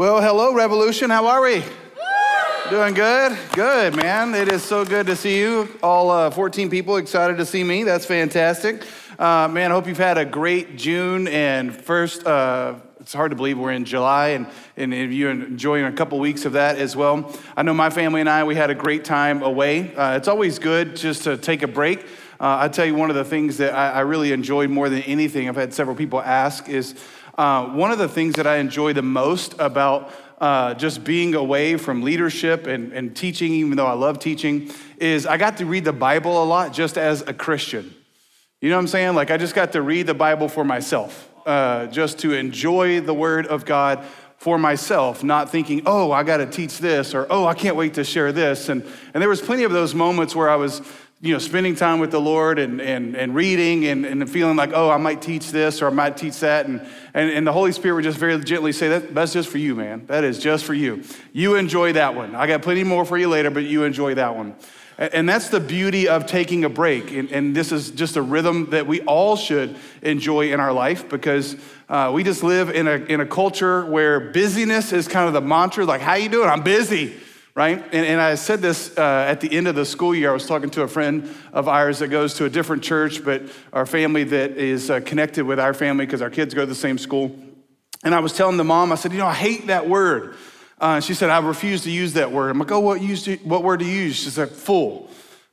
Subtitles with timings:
[0.00, 1.10] Well, hello, Revolution.
[1.10, 1.62] How are we?
[2.70, 3.36] Doing good?
[3.52, 4.34] Good, man.
[4.34, 5.68] It is so good to see you.
[5.82, 7.84] All uh, 14 people excited to see me.
[7.84, 8.82] That's fantastic.
[9.18, 12.26] Uh, man, I hope you've had a great June and first.
[12.26, 14.46] Uh, it's hard to believe we're in July, and,
[14.78, 17.30] and you're enjoying a couple weeks of that as well.
[17.54, 19.94] I know my family and I, we had a great time away.
[19.94, 22.06] Uh, it's always good just to take a break.
[22.40, 25.02] Uh, I tell you, one of the things that I, I really enjoyed more than
[25.02, 26.94] anything, I've had several people ask, is
[27.36, 31.76] uh, one of the things that I enjoy the most about uh, just being away
[31.76, 35.84] from leadership and, and teaching, even though I love teaching, is I got to read
[35.84, 37.94] the Bible a lot just as a Christian.
[38.60, 39.14] You know what I'm saying?
[39.14, 43.14] Like, I just got to read the Bible for myself, uh, just to enjoy the
[43.14, 44.04] Word of God
[44.36, 47.94] for myself, not thinking, oh, I got to teach this, or oh, I can't wait
[47.94, 48.70] to share this.
[48.70, 50.80] And, and there was plenty of those moments where I was
[51.22, 54.70] you know, spending time with the Lord and, and, and reading and, and feeling like,
[54.72, 56.64] oh, I might teach this or I might teach that.
[56.64, 56.80] And,
[57.12, 59.74] and, and the Holy Spirit would just very gently say, that, that's just for you,
[59.74, 60.06] man.
[60.06, 61.02] That is just for you.
[61.34, 62.34] You enjoy that one.
[62.34, 64.54] I got plenty more for you later, but you enjoy that one.
[64.96, 67.12] And that's the beauty of taking a break.
[67.12, 71.06] And, and this is just a rhythm that we all should enjoy in our life
[71.08, 71.54] because
[71.90, 75.40] uh, we just live in a, in a culture where busyness is kind of the
[75.42, 76.48] mantra, like, how you doing?
[76.48, 77.14] I'm busy
[77.54, 77.82] right?
[77.92, 80.30] And, and I said this uh, at the end of the school year.
[80.30, 83.42] I was talking to a friend of ours that goes to a different church, but
[83.72, 86.74] our family that is uh, connected with our family because our kids go to the
[86.74, 87.36] same school.
[88.02, 90.36] And I was telling the mom, I said, you know, I hate that word.
[90.80, 92.50] Uh, she said, I refuse to use that word.
[92.50, 94.16] I'm like, oh, what, used to, what word do you use?
[94.16, 95.10] She said, full.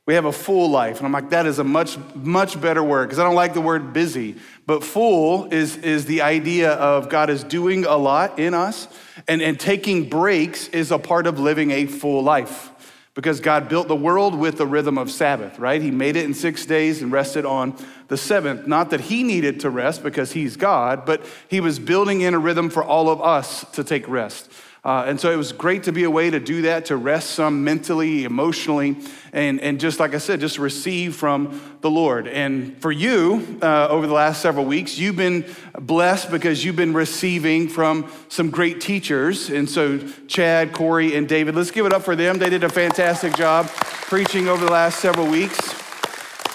[0.08, 0.98] We have a full life.
[0.98, 3.62] And I'm like, that is a much, much better word because I don't like the
[3.62, 4.38] word busy.
[4.66, 8.88] But full is, is the idea of God is doing a lot in us,
[9.28, 12.72] and, and taking breaks is a part of living a full life
[13.16, 15.82] because God built the world with the rhythm of Sabbath, right?
[15.82, 17.76] He made it in six days and rested on
[18.10, 18.68] the seventh.
[18.68, 22.40] Not that he needed to rest because he's God, but he was building in a
[22.40, 24.52] rhythm for all of us to take rest.
[24.88, 27.32] Uh, and so it was great to be a way to do that, to rest
[27.32, 28.96] some mentally, emotionally,
[29.34, 32.26] and, and just like I said, just receive from the Lord.
[32.26, 35.44] And for you, uh, over the last several weeks, you've been
[35.78, 39.50] blessed because you've been receiving from some great teachers.
[39.50, 40.00] And so,
[40.30, 42.38] Chad, Corey, and David, let's give it up for them.
[42.38, 45.60] They did a fantastic job preaching over the last several weeks.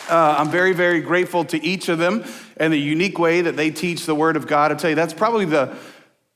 [0.08, 2.24] Uh, I'm very, very grateful to each of them
[2.56, 4.72] and the unique way that they teach the Word of God.
[4.72, 5.76] I tell you, that's probably the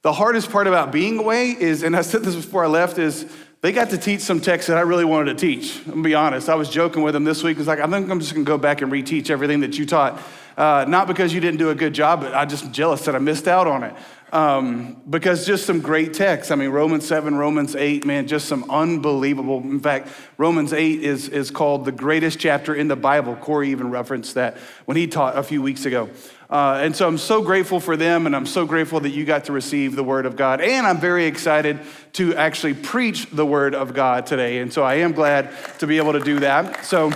[0.06, 3.26] the hardest part about being away is, and I said this before I left, is
[3.60, 5.78] they got to teach some texts that I really wanted to teach.
[5.78, 6.48] I'm gonna be honest.
[6.48, 7.58] I was joking with them this week.
[7.58, 10.22] It's like, I think I'm just gonna go back and reteach everything that you taught.
[10.56, 13.18] Uh, not because you didn't do a good job, but I'm just jealous that I
[13.18, 13.96] missed out on it.
[14.32, 16.52] Um, because just some great texts.
[16.52, 19.58] I mean, Romans 7, Romans 8, man, just some unbelievable.
[19.58, 23.34] In fact, Romans 8 is, is called the greatest chapter in the Bible.
[23.34, 26.08] Corey even referenced that when he taught a few weeks ago.
[26.48, 29.46] Uh, and so I'm so grateful for them, and I'm so grateful that you got
[29.46, 30.60] to receive the Word of God.
[30.60, 31.80] And I'm very excited
[32.14, 34.58] to actually preach the Word of God today.
[34.58, 36.84] And so I am glad to be able to do that.
[36.84, 37.10] So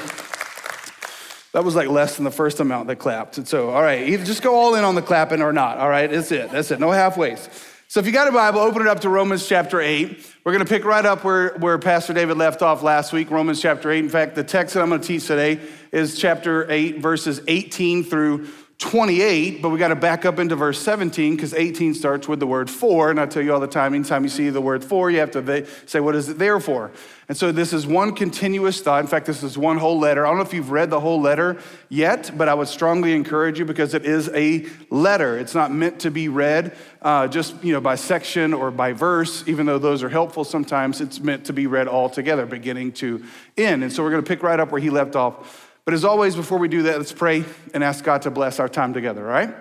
[1.53, 3.39] that was like less than the first amount that clapped.
[3.39, 5.79] And so, all right, either just go all in on the clapping or not.
[5.79, 6.51] All right, that's it.
[6.51, 6.81] That's it.
[6.81, 7.49] No halfways.
[7.89, 10.35] So if you got a Bible, open it up to Romans chapter 8.
[10.45, 13.61] We're going to pick right up where, where Pastor David left off last week, Romans
[13.61, 13.99] chapter 8.
[13.99, 18.05] In fact, the text that I'm going to teach today is chapter 8, verses 18
[18.05, 18.49] through
[18.81, 22.47] 28, but we got to back up into verse 17 because 18 starts with the
[22.47, 23.11] word for.
[23.11, 25.31] And I tell you all the time, anytime you see the word for, you have
[25.33, 26.91] to say, what is it there for?
[27.29, 29.03] And so this is one continuous thought.
[29.03, 30.25] In fact, this is one whole letter.
[30.25, 33.59] I don't know if you've read the whole letter yet, but I would strongly encourage
[33.59, 35.39] you because it is a letter.
[35.39, 39.45] It's not meant to be read uh, just you know by section or by verse,
[39.47, 41.01] even though those are helpful sometimes.
[41.01, 43.23] It's meant to be read all together, beginning to
[43.57, 43.83] end.
[43.83, 46.37] And so we're going to pick right up where he left off but as always,
[46.37, 49.33] before we do that, let's pray and ask God to bless our time together, all
[49.33, 49.55] right?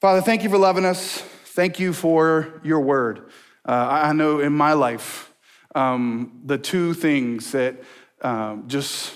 [0.00, 1.20] Father, thank you for loving us.
[1.20, 3.30] Thank you for your word.
[3.64, 5.32] Uh, I know in my life,
[5.74, 7.82] um, the two things that
[8.22, 9.12] um, just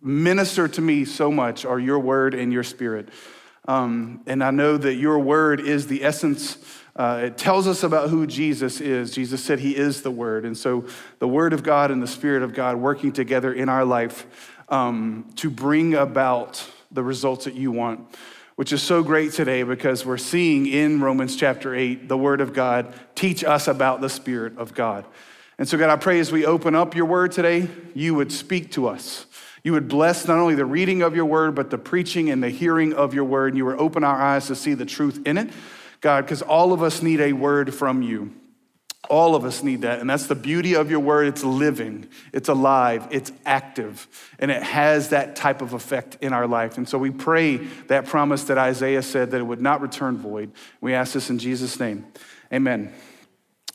[0.00, 3.08] minister to me so much are your word and your spirit.
[3.68, 6.58] Um, and I know that your word is the essence.
[6.94, 9.10] Uh, it tells us about who Jesus is.
[9.10, 10.44] Jesus said he is the word.
[10.44, 10.86] And so
[11.18, 14.26] the word of God and the spirit of God working together in our life
[14.68, 18.00] um, to bring about the results that you want,
[18.56, 22.52] which is so great today because we're seeing in Romans chapter 8 the Word of
[22.52, 25.04] God teach us about the Spirit of God.
[25.58, 28.72] And so, God, I pray as we open up your Word today, you would speak
[28.72, 29.26] to us.
[29.62, 32.50] You would bless not only the reading of your Word, but the preaching and the
[32.50, 33.48] hearing of your Word.
[33.48, 35.50] And you would open our eyes to see the truth in it,
[36.00, 38.32] God, because all of us need a word from you.
[39.08, 40.00] All of us need that.
[40.00, 41.28] And that's the beauty of your word.
[41.28, 44.06] It's living, it's alive, it's active,
[44.38, 46.78] and it has that type of effect in our life.
[46.78, 47.56] And so we pray
[47.88, 50.52] that promise that Isaiah said that it would not return void.
[50.80, 52.06] We ask this in Jesus' name.
[52.52, 52.92] Amen.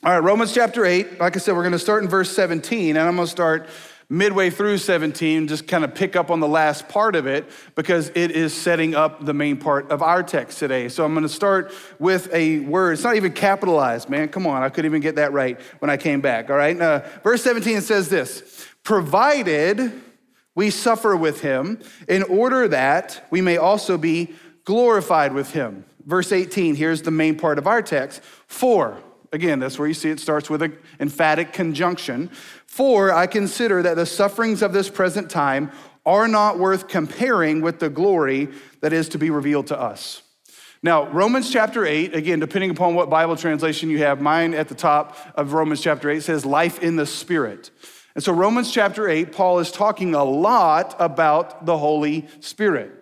[0.04, 1.20] All right, Romans chapter 8.
[1.20, 3.68] Like I said, we're going to start in verse 17, and I'm going to start
[4.12, 8.10] midway through 17, just kind of pick up on the last part of it because
[8.14, 10.88] it is setting up the main part of our text today.
[10.88, 12.92] So I'm going to start with a word.
[12.92, 14.28] It's not even capitalized, man.
[14.28, 16.50] Come on, I couldn't even get that right when I came back.
[16.50, 19.92] All right, uh, verse 17 says this Provided
[20.54, 25.84] we suffer with him, in order that we may also be glorified with him.
[26.04, 28.22] Verse 18, here's the main part of our text.
[28.46, 28.98] For,
[29.32, 32.30] again, that's where you see it starts with an emphatic conjunction.
[32.72, 35.70] For I consider that the sufferings of this present time
[36.06, 38.48] are not worth comparing with the glory
[38.80, 40.22] that is to be revealed to us.
[40.82, 44.74] Now, Romans chapter 8, again, depending upon what Bible translation you have, mine at the
[44.74, 47.70] top of Romans chapter 8 says life in the Spirit.
[48.14, 53.01] And so, Romans chapter 8, Paul is talking a lot about the Holy Spirit.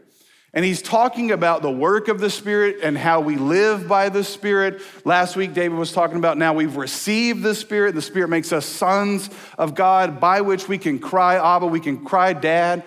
[0.52, 4.25] And he's talking about the work of the Spirit and how we live by the
[4.25, 4.82] Spirit.
[5.05, 7.94] Last week, David was talking about now we've received the Spirit.
[7.94, 12.05] The Spirit makes us sons of God by which we can cry, Abba, we can
[12.05, 12.82] cry, Dad.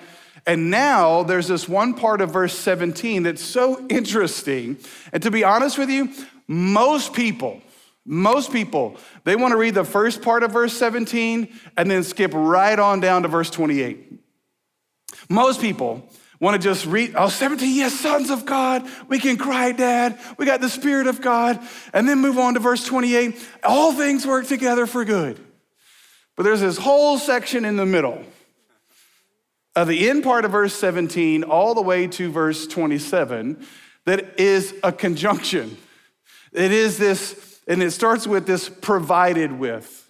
[0.45, 4.77] And now there's this one part of verse 17 that's so interesting.
[5.13, 6.09] And to be honest with you,
[6.47, 7.61] most people,
[8.05, 12.31] most people, they want to read the first part of verse 17 and then skip
[12.33, 14.19] right on down to verse 28.
[15.29, 16.09] Most people,
[16.43, 18.87] want to just read, oh, 17, yes, sons of God.
[19.07, 20.19] We can cry, Dad.
[20.37, 21.59] We got the Spirit of God.
[21.93, 23.35] And then move on to verse 28.
[23.63, 25.39] All things work together for good.
[26.35, 28.23] But there's this whole section in the middle
[29.75, 33.65] of the end part of verse 17 all the way to verse 27
[34.05, 35.77] that is a conjunction.
[36.51, 40.02] It is this, and it starts with this provided with.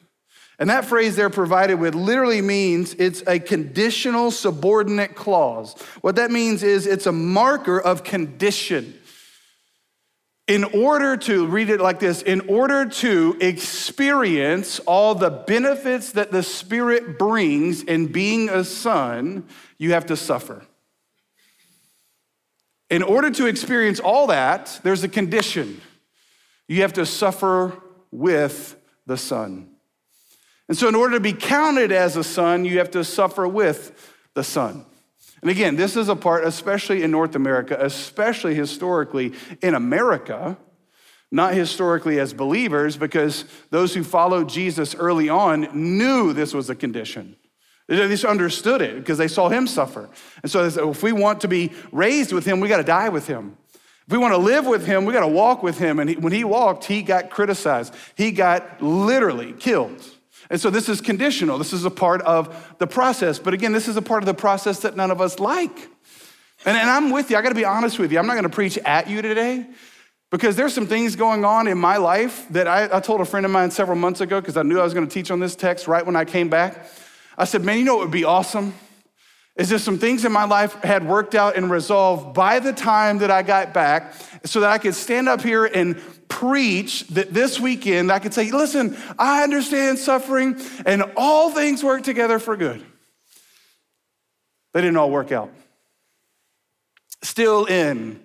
[0.63, 5.73] And that phrase they're provided with literally means it's a conditional subordinate clause.
[5.99, 8.97] What that means is it's a marker of condition.
[10.47, 16.31] In order to, read it like this, in order to experience all the benefits that
[16.31, 19.45] the Spirit brings in being a son,
[19.77, 20.65] you have to suffer.
[22.89, 25.81] In order to experience all that, there's a condition.
[26.69, 27.73] You have to suffer
[28.11, 29.72] with the Son.
[30.69, 34.13] And so, in order to be counted as a son, you have to suffer with
[34.33, 34.85] the son.
[35.41, 40.57] And again, this is a part, especially in North America, especially historically in America,
[41.31, 46.75] not historically as believers, because those who followed Jesus early on knew this was a
[46.75, 47.35] condition.
[47.89, 50.09] They understood it because they saw him suffer.
[50.41, 53.27] And so, if we want to be raised with him, we got to die with
[53.27, 53.57] him.
[54.07, 55.99] If we want to live with him, we got to walk with him.
[55.99, 60.01] And he, when he walked, he got criticized, he got literally killed.
[60.53, 61.57] And so this is conditional.
[61.57, 63.39] This is a part of the process.
[63.39, 65.75] But again, this is a part of the process that none of us like.
[66.63, 67.37] And, and I'm with you.
[67.37, 68.19] I got to be honest with you.
[68.19, 69.65] I'm not going to preach at you today
[70.29, 73.47] because there's some things going on in my life that I, I told a friend
[73.47, 75.55] of mine several months ago because I knew I was going to teach on this
[75.55, 76.85] text right when I came back.
[77.35, 78.75] I said, man, you know what would be awesome?
[79.55, 83.19] Is just some things in my life had worked out and resolved by the time
[83.19, 84.15] that I got back
[84.45, 88.51] so that I could stand up here and preach that this weekend I could say,
[88.51, 92.83] listen, I understand suffering and all things work together for good.
[94.73, 95.53] They didn't all work out.
[97.21, 98.19] Still in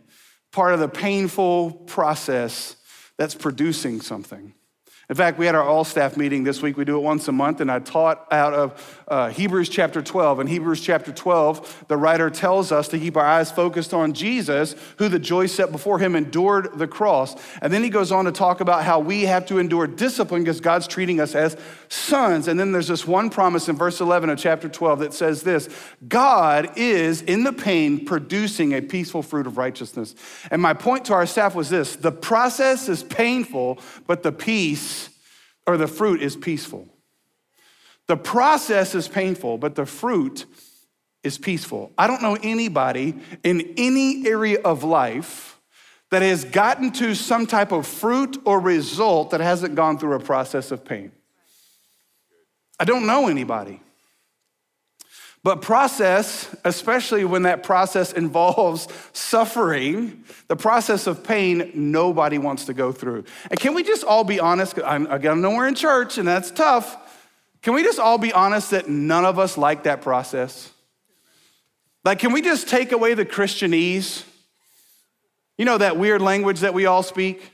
[0.50, 2.76] part of the painful process
[3.18, 4.54] that's producing something.
[5.10, 6.76] In fact, we had our all staff meeting this week.
[6.76, 10.40] We do it once a month, and I taught out of uh, Hebrews chapter 12.
[10.40, 14.76] In Hebrews chapter 12, the writer tells us to keep our eyes focused on Jesus,
[14.98, 17.34] who the joy set before him endured the cross.
[17.62, 20.60] And then he goes on to talk about how we have to endure discipline because
[20.60, 21.56] God's treating us as
[21.88, 22.48] sons.
[22.48, 25.70] And then there's this one promise in verse 11 of chapter 12 that says this
[26.06, 30.14] God is in the pain producing a peaceful fruit of righteousness.
[30.50, 35.08] And my point to our staff was this the process is painful, but the peace
[35.66, 36.88] or the fruit is peaceful.
[38.08, 40.46] The process is painful, but the fruit
[41.22, 41.92] is peaceful.
[41.96, 45.60] I don't know anybody in any area of life
[46.10, 50.20] that has gotten to some type of fruit or result that hasn't gone through a
[50.20, 51.12] process of pain.
[52.80, 53.82] I don't know anybody.
[55.42, 62.74] But process, especially when that process involves suffering, the process of pain, nobody wants to
[62.74, 63.24] go through.
[63.50, 64.78] And can we just all be honest?
[64.84, 66.96] I'm, I know we're in church and that's tough.
[67.62, 70.70] Can we just all be honest that none of us like that process?
[72.04, 74.24] Like, can we just take away the Christianese?
[75.56, 77.52] You know, that weird language that we all speak?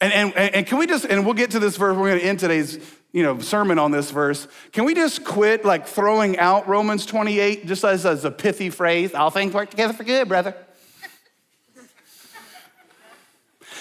[0.00, 2.40] And, and, and can we just, and we'll get to this verse, we're gonna end
[2.40, 2.78] today's
[3.12, 4.48] you know, sermon on this verse.
[4.72, 9.14] Can we just quit like throwing out Romans 28 just as, as a pithy phrase?
[9.14, 10.54] All things work together for good, brother.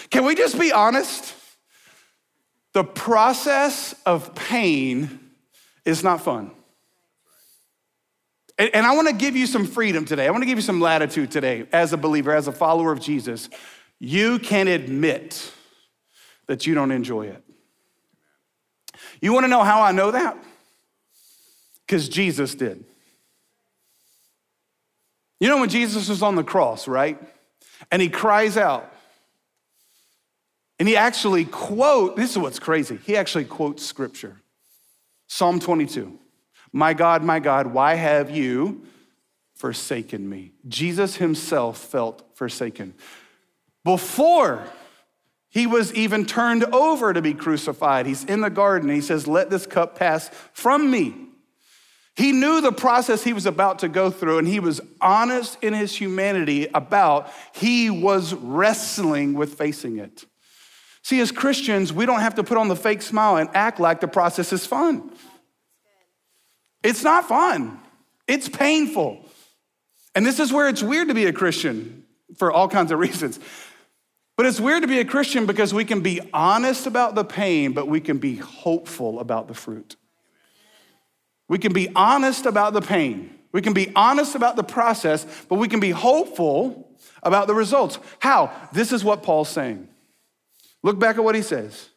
[0.10, 1.34] Can we just be honest?
[2.74, 5.20] The process of pain
[5.86, 6.52] is not fun.
[8.58, 10.28] And, I want to give you some freedom today.
[10.28, 13.00] I want to give you some latitude today as a believer, as a follower of
[13.00, 13.50] Jesus.
[13.98, 15.52] You can admit
[16.46, 17.44] that you don't enjoy it.
[19.20, 20.38] You want to know how I know that?
[21.86, 22.84] Because Jesus did.
[25.40, 27.20] You know when Jesus was on the cross, right?
[27.92, 28.94] And he cries out.
[30.82, 32.98] And he actually quote, this is what's crazy.
[33.06, 34.38] He actually quotes scripture.
[35.28, 36.18] Psalm 22.
[36.74, 38.82] My God, my God, why have you
[39.54, 40.54] forsaken me?
[40.68, 42.96] Jesus himself felt forsaken.
[43.84, 44.64] Before
[45.50, 48.90] he was even turned over to be crucified, he's in the garden.
[48.90, 51.14] He says, Let this cup pass from me.
[52.16, 55.76] He knew the process he was about to go through, and he was honest in
[55.76, 60.26] his humanity about he was wrestling with facing it.
[61.04, 64.02] See, as Christians, we don't have to put on the fake smile and act like
[64.02, 65.12] the process is fun.
[66.84, 67.80] It's not fun,
[68.28, 69.26] it's painful.
[70.14, 72.04] And this is where it's weird to be a Christian
[72.38, 73.40] for all kinds of reasons.
[74.38, 77.74] But it's weird to be a Christian because we can be honest about the pain,
[77.74, 79.96] but we can be hopeful about the fruit.
[81.48, 83.38] We can be honest about the pain.
[83.52, 86.90] We can be honest about the process, but we can be hopeful
[87.22, 88.00] about the results.
[88.20, 88.52] How?
[88.74, 89.88] This is what Paul's saying.
[90.84, 91.90] Look back at what he says.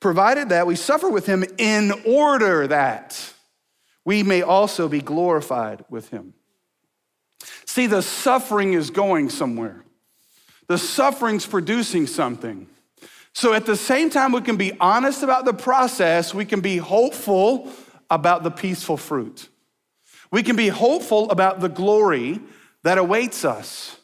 [0.00, 3.32] Provided that we suffer with him in order that
[4.04, 6.34] we may also be glorified with him.
[7.64, 9.84] See, the suffering is going somewhere.
[10.68, 12.68] The suffering's producing something.
[13.32, 16.78] So at the same time, we can be honest about the process, we can be
[16.78, 17.70] hopeful
[18.10, 19.48] about the peaceful fruit.
[20.30, 22.40] We can be hopeful about the glory
[22.82, 23.95] that awaits us.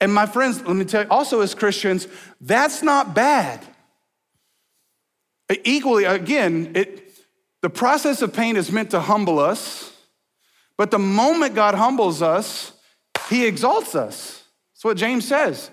[0.00, 2.06] And my friends, let me tell you, also as Christians,
[2.40, 3.64] that's not bad.
[5.64, 7.10] Equally, again, it,
[7.62, 9.92] the process of pain is meant to humble us,
[10.76, 12.72] but the moment God humbles us,
[13.30, 14.44] he exalts us.
[14.74, 15.70] That's what James says,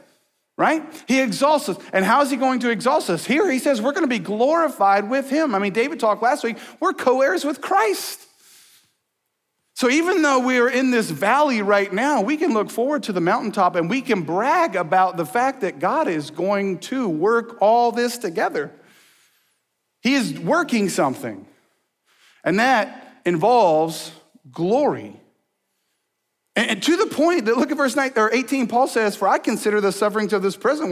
[0.58, 0.84] right?
[1.08, 1.78] He exalts us.
[1.92, 3.26] And how is he going to exalt us?
[3.26, 5.54] Here he says we're going to be glorified with him.
[5.54, 8.26] I mean, David talked last week, we're co heirs with Christ.
[9.84, 13.12] So even though we are in this valley right now, we can look forward to
[13.12, 17.58] the mountaintop and we can brag about the fact that God is going to work
[17.60, 18.72] all this together.
[20.00, 21.46] He is working something.
[22.46, 24.14] And that involves
[24.54, 25.20] glory.
[26.56, 29.40] And to the point that look at verse 9 or 18, Paul says, "For I
[29.40, 30.92] consider the sufferings of this present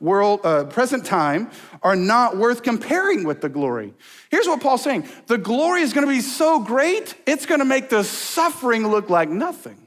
[0.00, 1.50] world, uh, present time,
[1.82, 3.94] are not worth comparing with the glory."
[4.30, 7.64] Here's what Paul's saying: the glory is going to be so great, it's going to
[7.64, 9.86] make the suffering look like nothing.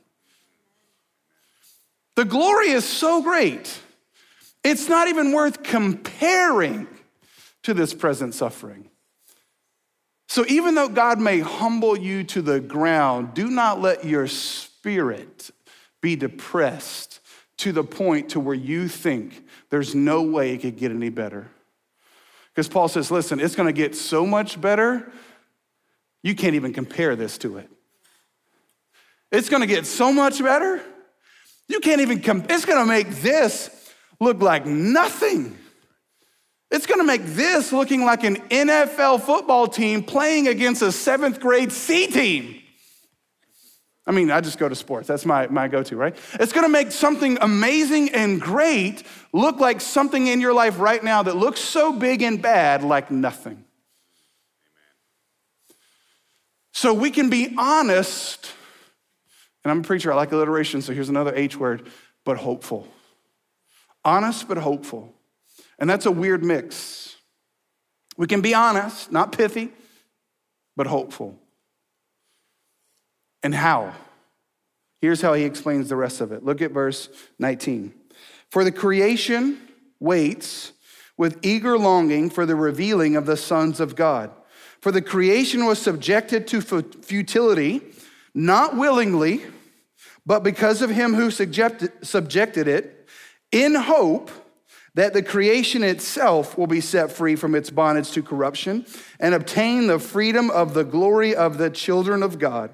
[2.16, 3.80] The glory is so great,
[4.64, 6.88] it's not even worth comparing
[7.62, 8.90] to this present suffering.
[10.28, 14.71] So even though God may humble you to the ground, do not let your spirit
[14.84, 17.20] be depressed
[17.58, 21.50] to the point to where you think there's no way it could get any better.
[22.54, 25.12] Because Paul says, listen, it's going to get so much better,
[26.24, 27.70] you can't even compare this to it.
[29.32, 30.82] It's going to get so much better,
[31.68, 35.58] you can't even, com- it's going to make this look like nothing.
[36.72, 41.72] It's gonna make this looking like an NFL football team playing against a seventh grade
[41.72, 42.61] C team.
[44.08, 45.08] I mean, I just go to sports.
[45.08, 46.16] That's my, my go to, right?
[46.34, 51.22] It's gonna make something amazing and great look like something in your life right now
[51.24, 53.64] that looks so big and bad like nothing.
[56.74, 58.52] So we can be honest,
[59.64, 61.88] and I'm a preacher, I like alliteration, so here's another H word,
[62.26, 62.88] but hopeful.
[64.04, 65.14] Honest, but hopeful.
[65.78, 67.16] And that's a weird mix.
[68.18, 69.72] We can be honest, not pithy,
[70.76, 71.38] but hopeful.
[73.44, 73.94] And how?
[75.02, 76.44] Here's how he explains the rest of it.
[76.44, 77.94] Look at verse 19.
[78.50, 79.60] For the creation
[80.00, 80.74] waits
[81.18, 84.32] with eager longing for the revealing of the sons of God.
[84.80, 87.82] For the creation was subjected to futility,
[88.34, 89.42] not willingly,
[90.26, 93.08] but because of him who subjected it,
[93.52, 94.32] in hope
[94.94, 98.86] that the creation itself will be set free from its bondage to corruption
[99.20, 102.72] and obtain the freedom of the glory of the children of God.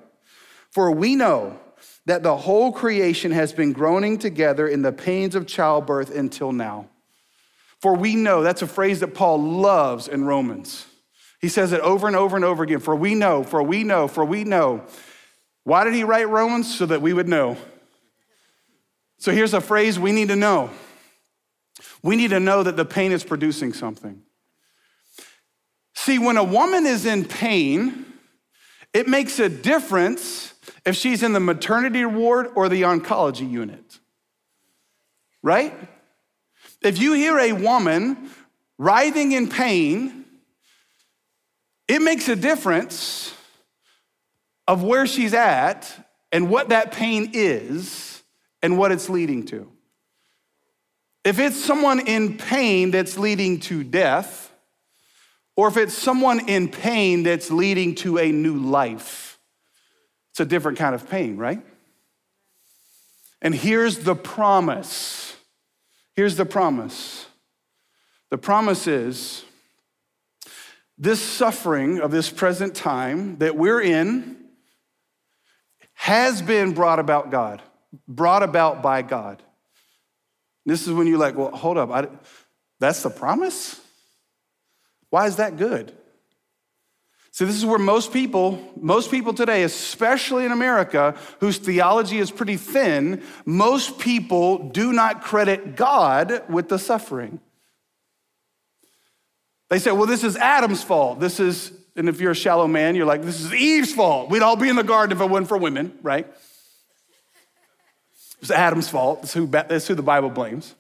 [0.78, 1.60] For we know
[2.06, 6.88] that the whole creation has been groaning together in the pains of childbirth until now.
[7.82, 10.86] For we know, that's a phrase that Paul loves in Romans.
[11.42, 12.80] He says it over and over and over again.
[12.80, 14.84] For we know, for we know, for we know.
[15.64, 16.78] Why did he write Romans?
[16.78, 17.58] So that we would know.
[19.18, 20.70] So here's a phrase we need to know
[22.04, 24.22] we need to know that the pain is producing something.
[25.96, 28.06] See, when a woman is in pain,
[28.94, 30.54] it makes a difference
[30.86, 34.00] if she's in the maternity ward or the oncology unit.
[35.44, 35.74] Right?
[36.82, 38.30] If you hear a woman
[38.78, 40.26] writhing in pain,
[41.88, 43.34] it makes a difference
[44.68, 45.92] of where she's at
[46.32, 48.22] and what that pain is
[48.62, 49.72] and what it's leading to.
[51.24, 54.52] If it's someone in pain that's leading to death,
[55.56, 59.27] or if it's someone in pain that's leading to a new life,
[60.38, 61.60] it's a different kind of pain, right?
[63.42, 65.36] And here's the promise.
[66.16, 67.26] Here's the promise.
[68.30, 69.44] The promise is
[70.96, 74.38] this suffering of this present time that we're in
[75.96, 77.64] has been brought about God,
[78.08, 79.42] brought about by God.
[80.68, 82.10] This is when you're like, well, hold up, I,
[82.80, 83.82] that's the promise?
[85.10, 85.97] Why is that good?
[87.38, 92.32] So this is where most people, most people today, especially in America, whose theology is
[92.32, 97.40] pretty thin, most people do not credit God with the suffering.
[99.70, 101.20] They say, well, this is Adam's fault.
[101.20, 104.32] This is and if you're a shallow man, you're like, this is Eve's fault.
[104.32, 106.26] We'd all be in the garden if it wasn't for women, right?
[108.42, 109.32] It's Adam's fault.
[109.34, 110.74] Who, that's who the Bible blames.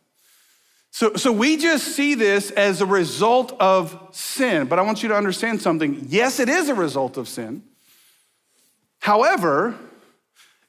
[0.91, 4.67] So, so we just see this as a result of sin.
[4.67, 6.06] But I want you to understand something.
[6.08, 7.63] Yes, it is a result of sin.
[9.00, 9.75] However,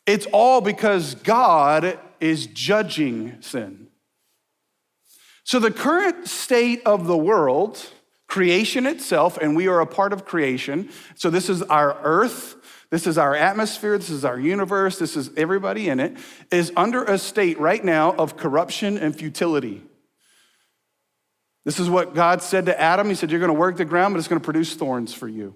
[0.07, 3.89] it's all because God is judging sin.
[5.45, 7.91] So the current state of the world
[8.29, 10.91] creation itself, and we are a part of creation.
[11.17, 12.57] So, this is our earth,
[12.91, 16.17] this is our atmosphere, this is our universe, this is everybody in it,
[16.53, 19.83] is under a state right now of corruption and futility.
[21.69, 23.11] This is what God said to Adam.
[23.11, 25.29] He said, You're going to work the ground, but it's going to produce thorns for
[25.29, 25.55] you.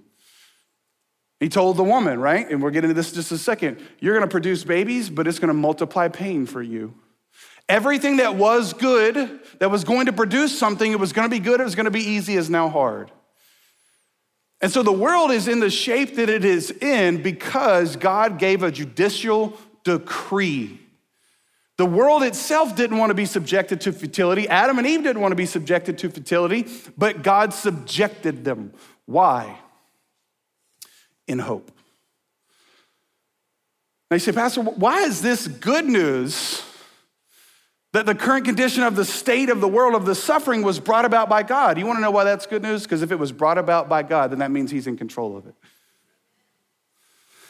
[1.40, 2.46] He told the woman, right?
[2.50, 3.80] And we're getting to this in just a second.
[3.98, 6.92] You're going to produce babies, but it's going to multiply pain for you.
[7.66, 11.40] Everything that was good, that was going to produce something, it was going to be
[11.40, 13.10] good, it was going to be easy, is now hard.
[14.60, 18.62] And so the world is in the shape that it is in because God gave
[18.62, 20.81] a judicial decree.
[21.82, 24.48] The world itself didn't want to be subjected to futility.
[24.48, 28.72] Adam and Eve didn't want to be subjected to futility, but God subjected them.
[29.04, 29.58] Why?
[31.26, 31.72] In hope.
[34.08, 36.62] Now you say, Pastor, why is this good news?
[37.90, 41.04] That the current condition of the state of the world of the suffering was brought
[41.04, 41.78] about by God.
[41.78, 42.84] You want to know why that's good news?
[42.84, 45.48] Because if it was brought about by God, then that means He's in control of
[45.48, 45.56] it.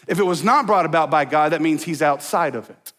[0.09, 2.95] If it was not brought about by God, that means He's outside of it.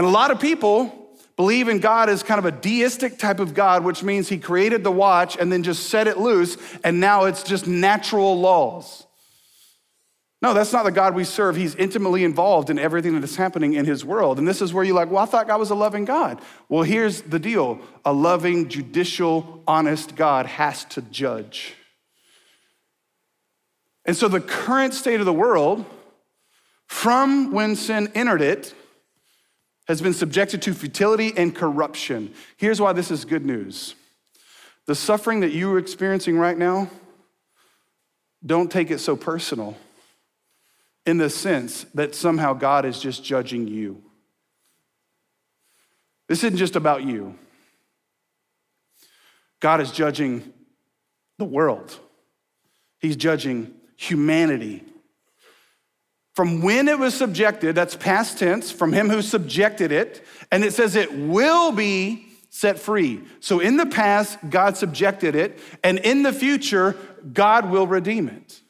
[0.00, 3.52] And a lot of people believe in God as kind of a deistic type of
[3.52, 7.26] God, which means He created the watch and then just set it loose, and now
[7.26, 9.06] it's just natural laws.
[10.40, 11.54] No, that's not the God we serve.
[11.54, 14.38] He's intimately involved in everything that is happening in his world.
[14.38, 16.40] And this is where you're like, well, I thought God was a loving God.
[16.70, 21.74] Well, here's the deal a loving, judicial, honest God has to judge.
[24.06, 25.84] And so the current state of the world,
[26.86, 28.74] from when sin entered it,
[29.90, 32.32] has been subjected to futility and corruption.
[32.56, 33.96] Here's why this is good news
[34.86, 36.88] the suffering that you're experiencing right now,
[38.46, 39.76] don't take it so personal
[41.06, 44.00] in the sense that somehow God is just judging you.
[46.28, 47.36] This isn't just about you.
[49.58, 50.52] God is judging
[51.36, 51.98] the world,
[53.00, 54.84] He's judging humanity.
[56.34, 60.72] From when it was subjected, that's past tense, from him who subjected it, and it
[60.72, 63.20] says it will be set free.
[63.40, 66.96] So in the past, God subjected it, and in the future,
[67.32, 68.60] God will redeem it.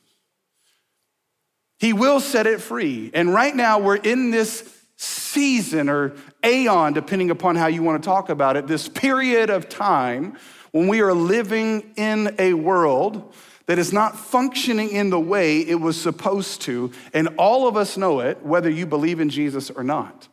[1.78, 3.10] He will set it free.
[3.14, 8.06] And right now, we're in this season or aeon, depending upon how you want to
[8.06, 10.36] talk about it, this period of time
[10.72, 13.34] when we are living in a world
[13.70, 16.90] that is not functioning in the way it was supposed to.
[17.14, 20.26] And all of us know it, whether you believe in Jesus or not.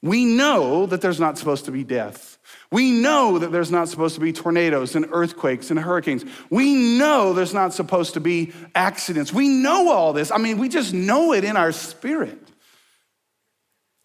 [0.00, 2.38] We know that there's not supposed to be death.
[2.70, 6.24] We know that there's not supposed to be tornadoes and earthquakes and hurricanes.
[6.48, 9.30] We know there's not supposed to be accidents.
[9.30, 10.32] We know all this.
[10.32, 12.48] I mean, we just know it in our spirit.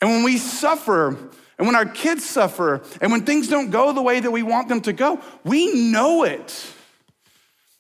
[0.02, 1.16] And when we suffer,
[1.58, 4.68] and when our kids suffer, and when things don't go the way that we want
[4.68, 6.74] them to go, we know it.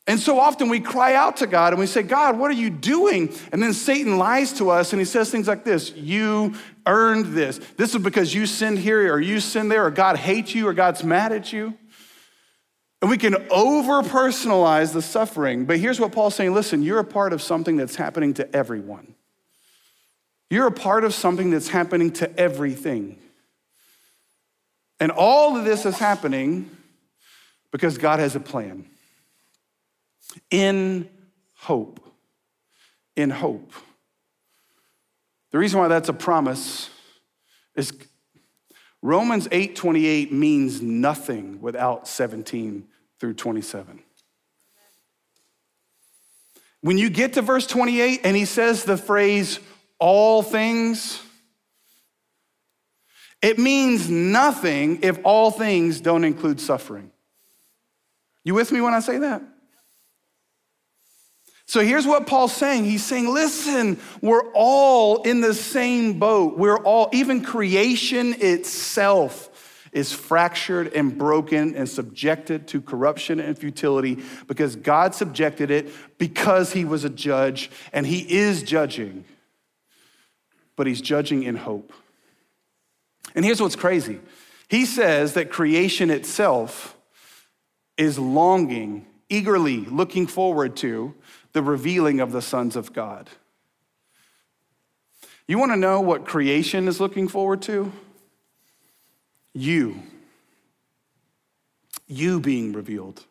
[0.09, 2.71] And so often we cry out to God and we say, God, what are you
[2.71, 3.31] doing?
[3.51, 6.55] And then Satan lies to us and he says things like this You
[6.87, 7.59] earned this.
[7.77, 10.73] This is because you sinned here or you sinned there or God hates you or
[10.73, 11.77] God's mad at you.
[13.03, 15.65] And we can over personalize the suffering.
[15.65, 19.13] But here's what Paul's saying listen, you're a part of something that's happening to everyone.
[20.49, 23.19] You're a part of something that's happening to everything.
[24.99, 26.67] And all of this is happening
[27.71, 28.89] because God has a plan.
[30.49, 31.09] In
[31.55, 31.99] hope.
[33.15, 33.71] In hope.
[35.51, 36.89] The reason why that's a promise
[37.75, 37.93] is
[39.01, 42.87] Romans 8:28 means nothing without 17
[43.19, 44.03] through 27.
[46.81, 49.59] When you get to verse 28 and he says the phrase
[49.99, 51.21] all things,
[53.41, 57.11] it means nothing if all things don't include suffering.
[58.43, 59.41] You with me when I say that?
[61.69, 62.85] So here's what Paul's saying.
[62.85, 66.57] He's saying, listen, we're all in the same boat.
[66.57, 74.17] We're all, even creation itself is fractured and broken and subjected to corruption and futility
[74.47, 79.23] because God subjected it because he was a judge and he is judging.
[80.75, 81.93] But he's judging in hope.
[83.35, 84.21] And here's what's crazy
[84.69, 86.97] he says that creation itself
[87.95, 91.13] is longing, eagerly looking forward to
[91.53, 93.29] the revealing of the sons of God.
[95.47, 97.91] You want to know what creation is looking forward to?
[99.53, 100.03] You.
[102.07, 103.25] You being revealed.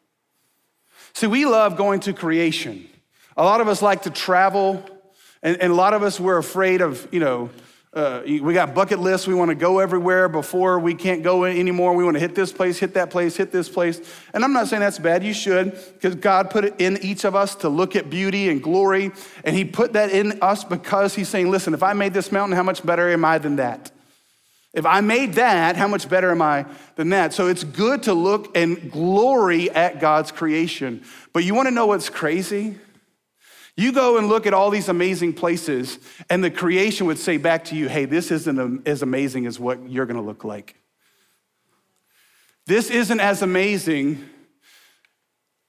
[1.12, 2.88] See, we love going to creation.
[3.37, 4.85] A lot of us like to travel,
[5.42, 7.50] and, and a lot of us, we're afraid of, you know,
[7.94, 9.27] uh, we got bucket lists.
[9.27, 11.94] We want to go everywhere before we can't go anymore.
[11.94, 14.01] We want to hit this place, hit that place, hit this place.
[14.35, 15.24] And I'm not saying that's bad.
[15.24, 18.62] You should, because God put it in each of us to look at beauty and
[18.62, 19.11] glory.
[19.42, 22.57] And He put that in us because He's saying, listen, if I made this mountain,
[22.57, 23.90] how much better am I than that?
[24.74, 27.33] If I made that, how much better am I than that?
[27.33, 31.03] So it's good to look and glory at God's creation.
[31.33, 32.77] But you want to know what's crazy?
[33.78, 37.66] You go and look at all these amazing places, and the creation would say back
[37.66, 40.74] to you, hey, this isn't as amazing as what you're gonna look like.
[42.66, 44.28] This isn't as amazing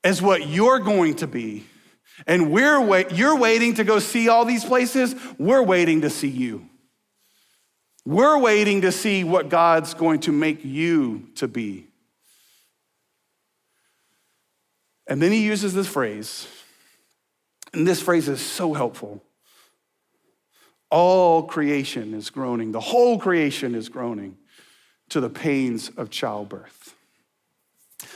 [0.03, 1.67] as what you're going to be.
[2.25, 6.29] And we're wait, you're waiting to go see all these places, we're waiting to see
[6.29, 6.67] you.
[8.07, 11.85] We're waiting to see what God's going to make you to be.
[15.05, 16.47] And then he uses this phrase
[17.73, 19.23] and this phrase is so helpful.
[20.89, 24.37] All creation is groaning, the whole creation is groaning
[25.09, 26.95] to the pains of childbirth.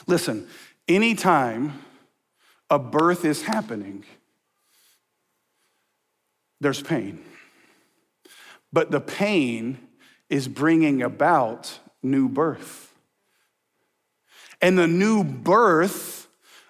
[0.07, 0.47] Listen,
[0.87, 1.83] anytime
[2.69, 4.05] a birth is happening,
[6.59, 7.23] there's pain.
[8.71, 9.77] But the pain
[10.29, 12.93] is bringing about new birth.
[14.61, 16.22] And the new birth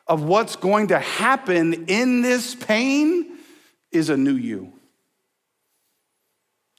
[0.07, 3.37] of what's going to happen in this pain
[3.91, 4.73] is a new you,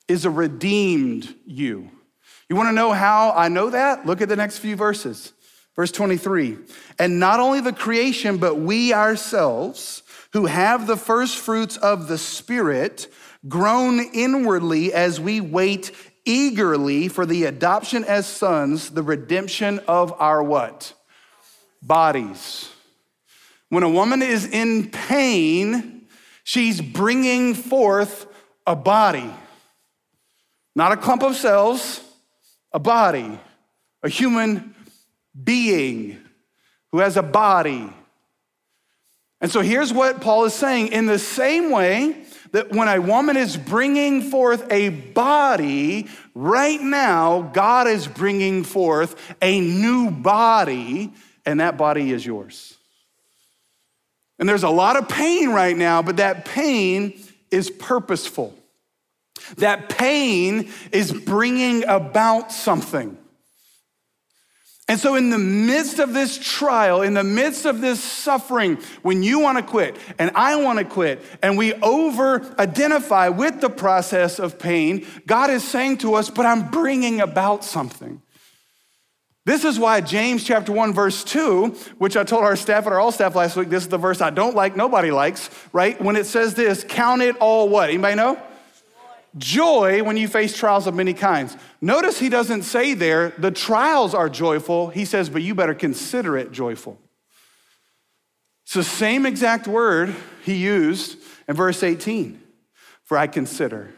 [0.08, 1.90] is a redeemed you.
[2.48, 4.04] You want to know how I know that?
[4.04, 5.32] Look at the next few verses.
[5.74, 6.58] Verse 23
[6.98, 12.18] And not only the creation, but we ourselves, who have the first fruits of the
[12.18, 13.12] Spirit,
[13.48, 15.92] groan inwardly as we wait
[16.24, 20.94] eagerly for the adoption as sons, the redemption of our what?
[21.82, 22.70] Bodies.
[23.74, 26.06] When a woman is in pain,
[26.44, 28.28] she's bringing forth
[28.64, 29.28] a body.
[30.76, 32.00] Not a clump of cells,
[32.70, 33.37] a body,
[34.04, 34.76] a human
[35.42, 36.20] being
[36.92, 37.92] who has a body.
[39.40, 43.37] And so here's what Paul is saying in the same way that when a woman
[43.37, 51.12] is bringing forth a body, right now, God is bringing forth a new body,
[51.44, 52.78] and that body is yours.
[54.38, 57.20] And there's a lot of pain right now, but that pain
[57.51, 58.55] is purposeful.
[59.57, 63.18] That pain is bringing about something.
[64.87, 69.23] And so, in the midst of this trial, in the midst of this suffering, when
[69.23, 73.70] you want to quit and I want to quit, and we over identify with the
[73.70, 78.20] process of pain, God is saying to us, But I'm bringing about something.
[79.46, 83.00] This is why James chapter 1 verse 2, which I told our staff and our
[83.00, 86.00] all staff last week, this is the verse I don't like, nobody likes, right?
[86.00, 87.90] When it says this, count it all what?
[87.90, 88.40] Anybody know?
[89.37, 90.00] Joy.
[90.00, 91.59] Joy when you face trials of many kinds.
[91.83, 94.88] Notice he doesn't say there, the trials are joyful.
[94.88, 96.98] He says, but you better consider it joyful.
[98.64, 102.40] It's the same exact word he used in verse 18.
[103.02, 103.92] For I consider,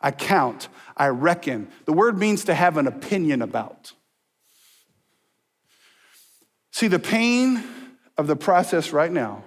[0.00, 1.68] I count, I reckon.
[1.84, 3.92] The word means to have an opinion about.
[6.76, 7.64] See, the pain
[8.18, 9.44] of the process right now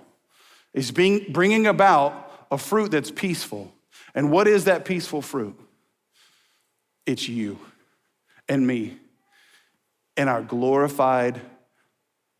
[0.74, 3.72] is being, bringing about a fruit that's peaceful.
[4.16, 5.56] And what is that peaceful fruit?
[7.06, 7.60] It's you
[8.48, 8.98] and me
[10.18, 11.40] and our glorified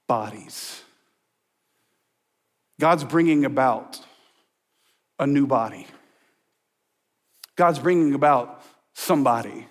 [0.08, 0.82] bodies.
[2.80, 4.02] God's bringing about
[5.20, 5.86] a new body.
[7.56, 8.64] God's bringing about
[8.96, 9.68] somebody,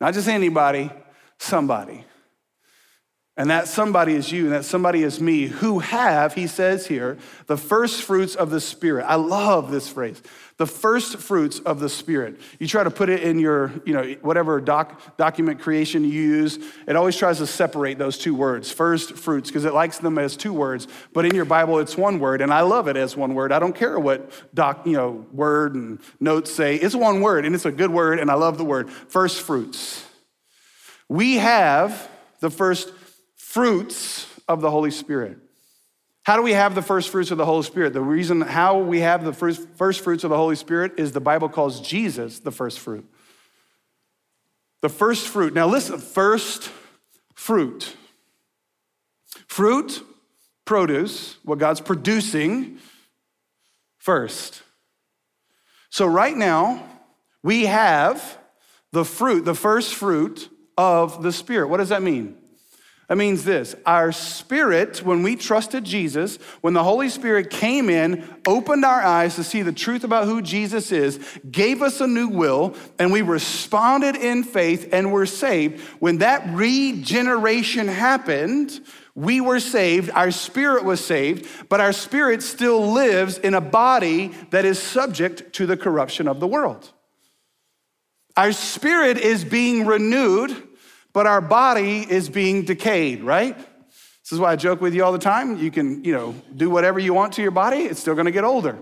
[0.00, 0.90] not just anybody,
[1.36, 2.06] somebody.
[3.38, 7.16] And that somebody is you, and that somebody is me, who have, he says here,
[7.46, 9.04] the first fruits of the Spirit.
[9.04, 10.20] I love this phrase
[10.56, 12.40] the first fruits of the Spirit.
[12.58, 16.58] You try to put it in your, you know, whatever doc, document creation you use,
[16.88, 20.36] it always tries to separate those two words, first fruits, because it likes them as
[20.36, 20.88] two words.
[21.12, 23.52] But in your Bible, it's one word, and I love it as one word.
[23.52, 26.74] I don't care what doc, you know, word and notes say.
[26.74, 28.90] It's one word, and it's a good word, and I love the word.
[28.90, 30.04] First fruits.
[31.08, 32.08] We have
[32.40, 32.92] the first
[33.48, 35.38] fruits of the Holy Spirit.
[36.22, 37.94] How do we have the first fruits of the Holy Spirit?
[37.94, 41.20] The reason how we have the first, first fruits of the Holy Spirit is the
[41.20, 43.08] Bible calls Jesus the first fruit.
[44.82, 45.54] The first fruit.
[45.54, 46.70] Now, listen, first
[47.32, 47.96] fruit.
[49.46, 50.04] Fruit,
[50.66, 52.76] produce, what God's producing
[53.96, 54.62] first.
[55.88, 56.86] So, right now,
[57.42, 58.38] we have
[58.92, 61.68] the fruit, the first fruit of the Spirit.
[61.68, 62.37] What does that mean?
[63.08, 68.28] That means this our spirit, when we trusted Jesus, when the Holy Spirit came in,
[68.46, 71.18] opened our eyes to see the truth about who Jesus is,
[71.50, 75.80] gave us a new will, and we responded in faith and were saved.
[76.00, 78.78] When that regeneration happened,
[79.14, 84.28] we were saved, our spirit was saved, but our spirit still lives in a body
[84.50, 86.92] that is subject to the corruption of the world.
[88.36, 90.67] Our spirit is being renewed
[91.12, 93.56] but our body is being decayed, right?
[93.56, 95.58] This is why I joke with you all the time.
[95.58, 98.44] You can, you know, do whatever you want to your body, it's still gonna get
[98.44, 98.78] older.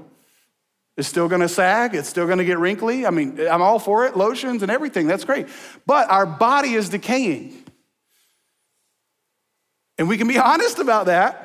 [0.97, 3.07] It's still gonna sag, it's still gonna get wrinkly.
[3.07, 5.47] I mean, I'm all for it, lotions and everything, that's great.
[5.87, 7.65] But our body is decaying.
[9.99, 11.43] And we can be honest about that.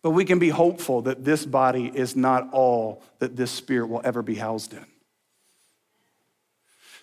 [0.00, 4.00] But we can be hopeful that this body is not all that this spirit will
[4.04, 4.86] ever be housed in.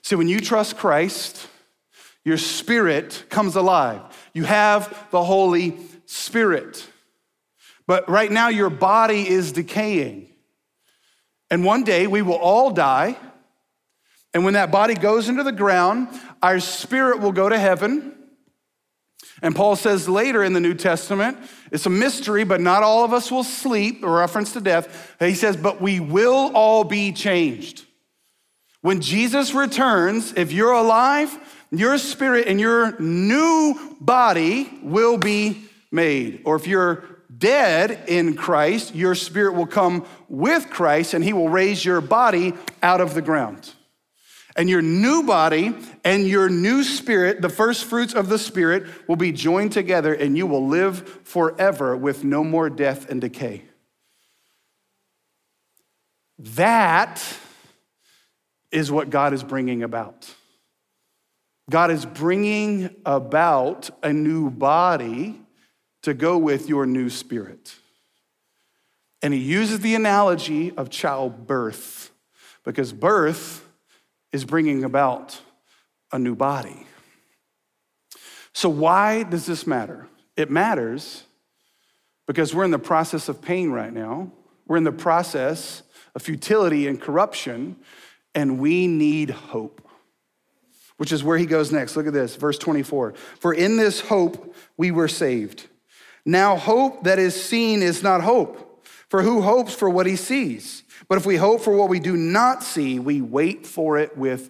[0.01, 1.47] See, when you trust Christ,
[2.25, 4.01] your spirit comes alive.
[4.33, 6.85] You have the Holy Spirit.
[7.87, 10.27] But right now, your body is decaying.
[11.51, 13.15] And one day, we will all die.
[14.33, 16.09] And when that body goes into the ground,
[16.41, 18.13] our spirit will go to heaven.
[19.41, 21.37] And Paul says later in the New Testament,
[21.71, 25.15] it's a mystery, but not all of us will sleep, a reference to death.
[25.19, 27.85] He says, but we will all be changed.
[28.81, 31.37] When Jesus returns, if you're alive,
[31.79, 36.41] your spirit and your new body will be made.
[36.45, 37.03] Or if you're
[37.35, 42.53] dead in Christ, your spirit will come with Christ and he will raise your body
[42.83, 43.73] out of the ground.
[44.57, 49.17] And your new body and your new spirit, the first fruits of the spirit, will
[49.17, 53.63] be joined together and you will live forever with no more death and decay.
[56.39, 57.21] That
[58.71, 60.33] is what God is bringing about.
[61.69, 65.41] God is bringing about a new body
[66.03, 67.75] to go with your new spirit.
[69.21, 72.11] And he uses the analogy of childbirth
[72.63, 73.67] because birth
[74.31, 75.39] is bringing about
[76.11, 76.85] a new body.
[78.53, 80.07] So, why does this matter?
[80.37, 81.23] It matters
[82.27, 84.31] because we're in the process of pain right now.
[84.67, 85.81] We're in the process
[86.13, 87.77] of futility and corruption,
[88.33, 89.84] and we need hope
[90.97, 91.95] which is where he goes next.
[91.95, 93.13] Look at this, verse 24.
[93.39, 95.67] For in this hope we were saved.
[96.25, 100.83] Now, hope that is seen is not hope, for who hopes for what he sees?
[101.07, 104.49] But if we hope for what we do not see, we wait for it with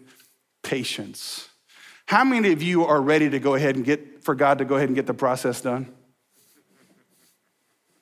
[0.64, 1.50] patience.
[2.06, 4.76] How many of you are ready to go ahead and get, for God to go
[4.76, 5.92] ahead and get the process done?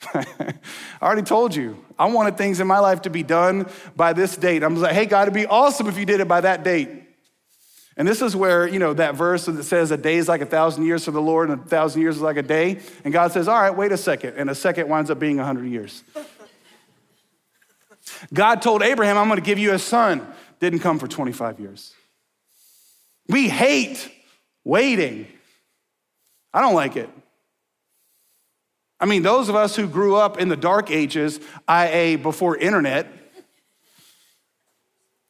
[0.13, 0.53] I
[1.01, 4.61] already told you, I wanted things in my life to be done by this date.
[4.63, 7.02] I'm like, hey, God, it'd be awesome if you did it by that date.
[7.95, 10.45] And this is where, you know, that verse that says a day is like a
[10.45, 12.79] thousand years for the Lord and a thousand years is like a day.
[13.03, 14.35] And God says, all right, wait a second.
[14.35, 16.03] And a second winds up being a hundred years.
[18.33, 20.25] God told Abraham, I'm going to give you a son.
[20.59, 21.93] Didn't come for 25 years.
[23.27, 24.09] We hate
[24.63, 25.27] waiting.
[26.53, 27.09] I don't like it.
[28.99, 33.07] I mean, those of us who grew up in the dark ages, i.e., before internet,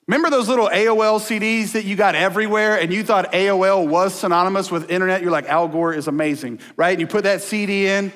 [0.08, 4.70] Remember those little AOL CDs that you got everywhere and you thought AOL was synonymous
[4.70, 5.22] with internet?
[5.22, 6.92] You're like, Al Gore is amazing, right?
[6.92, 8.12] And you put that CD in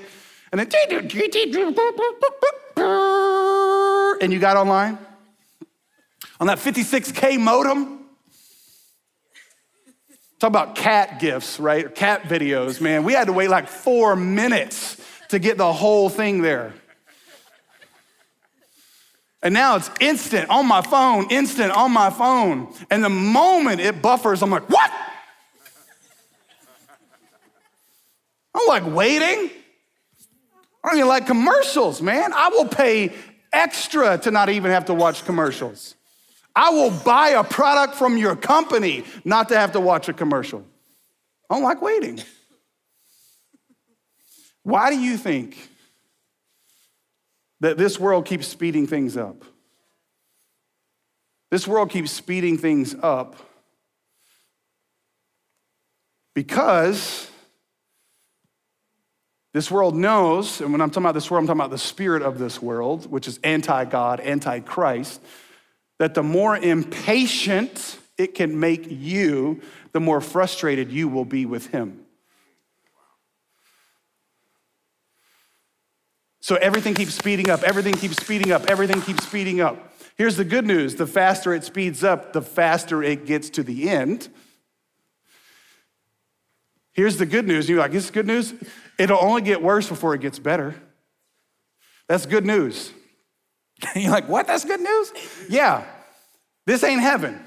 [0.51, 0.67] and then,
[4.21, 4.97] and you got online
[6.39, 8.05] on that 56K modem.
[10.39, 11.93] Talk about cat GIFs, right?
[11.95, 13.03] Cat videos, man.
[13.03, 16.73] We had to wait like four minutes to get the whole thing there.
[19.43, 22.73] And now it's instant on my phone, instant on my phone.
[22.89, 24.91] And the moment it buffers, I'm like, what?
[28.55, 29.51] I'm like waiting.
[30.83, 32.33] I don't even like commercials, man.
[32.33, 33.13] I will pay
[33.53, 35.95] extra to not even have to watch commercials.
[36.55, 40.65] I will buy a product from your company not to have to watch a commercial.
[41.49, 42.19] I don't like waiting.
[44.63, 45.69] Why do you think
[47.59, 49.43] that this world keeps speeding things up.
[51.49, 53.35] This world keeps speeding things up
[56.35, 57.31] because
[59.53, 62.21] this world knows, and when I'm talking about this world, I'm talking about the spirit
[62.21, 65.21] of this world, which is anti God, anti Christ,
[65.97, 69.61] that the more impatient it can make you,
[69.93, 72.05] the more frustrated you will be with Him.
[76.47, 79.91] So everything keeps speeding up, everything keeps speeding up, everything keeps speeding up.
[80.15, 83.89] Here's the good news the faster it speeds up, the faster it gets to the
[83.89, 84.29] end.
[86.93, 87.67] Here's the good news.
[87.67, 88.53] You're like, this is good news?
[88.97, 90.73] It'll only get worse before it gets better.
[92.07, 92.93] That's good news.
[93.93, 94.47] You're like, what?
[94.47, 95.11] That's good news?
[95.49, 95.83] Yeah.
[96.65, 97.41] This ain't heaven.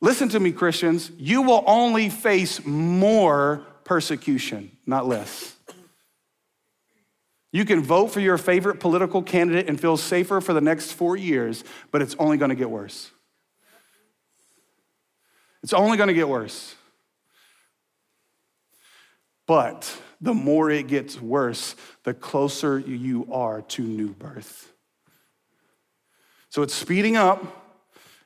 [0.00, 1.12] Listen to me, Christians.
[1.16, 5.53] You will only face more persecution, not less.
[7.54, 11.16] You can vote for your favorite political candidate and feel safer for the next four
[11.16, 11.62] years,
[11.92, 13.12] but it's only to get worse.
[15.62, 16.74] It's only to get worse.
[19.46, 19.88] But
[20.20, 24.72] the more it gets worse, the closer you are to new birth.
[26.48, 27.40] So it's speeding up,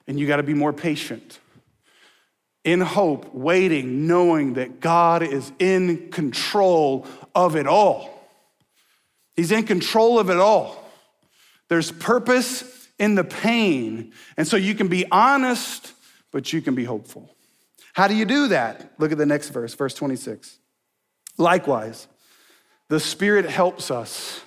[0.07, 1.39] and you got to be more patient.
[2.65, 8.18] In hope, waiting, knowing that God is in control of it all.
[9.39, 10.85] He's in control of it all.
[11.69, 14.13] There's purpose in the pain.
[14.37, 15.93] And so you can be honest,
[16.33, 17.37] but you can be hopeful.
[17.93, 18.95] How do you do that?
[18.99, 20.59] Look at the next verse, verse 26.
[21.37, 22.09] Likewise,
[22.89, 24.41] the Spirit helps us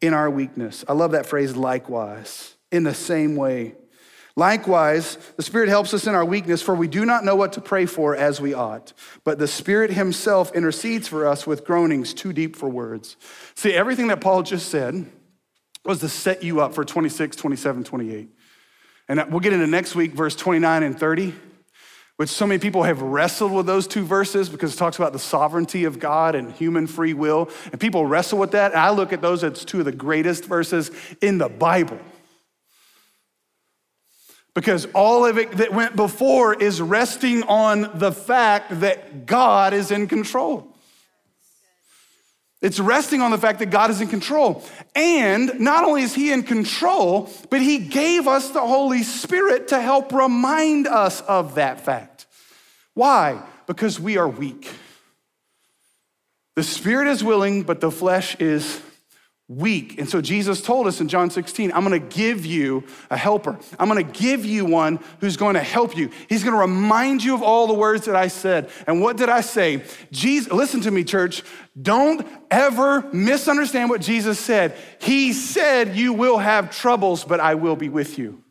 [0.00, 0.84] in our weakness.
[0.88, 3.76] I love that phrase, likewise, in the same way.
[4.36, 7.60] Likewise, the Spirit helps us in our weakness, for we do not know what to
[7.60, 8.92] pray for as we ought.
[9.22, 13.16] But the Spirit Himself intercedes for us with groanings too deep for words.
[13.54, 15.06] See, everything that Paul just said
[15.84, 18.28] was to set you up for 26, 27, 28.
[19.08, 21.34] And we'll get into next week, verse 29 and 30,
[22.16, 25.18] which so many people have wrestled with those two verses because it talks about the
[25.20, 27.50] sovereignty of God and human free will.
[27.70, 28.72] And people wrestle with that.
[28.72, 32.00] And I look at those as two of the greatest verses in the Bible
[34.54, 39.90] because all of it that went before is resting on the fact that God is
[39.90, 40.70] in control.
[42.62, 44.64] It's resting on the fact that God is in control.
[44.94, 49.80] And not only is He in control, but He gave us the Holy Spirit to
[49.80, 52.24] help remind us of that fact.
[52.94, 53.42] Why?
[53.66, 54.70] Because we are weak.
[56.56, 58.80] The Spirit is willing, but the flesh is
[59.46, 59.98] weak.
[59.98, 63.58] And so Jesus told us in John 16, I'm gonna give you a helper.
[63.78, 66.10] I'm gonna give you one who's to help you.
[66.28, 68.70] He's gonna remind you of all the words that I said.
[68.86, 69.82] And what did I say?
[70.10, 71.42] Jesus, listen to me, church.
[71.80, 74.76] Don't ever misunderstand what Jesus said.
[74.98, 78.42] He said, You will have troubles, but I will be with you.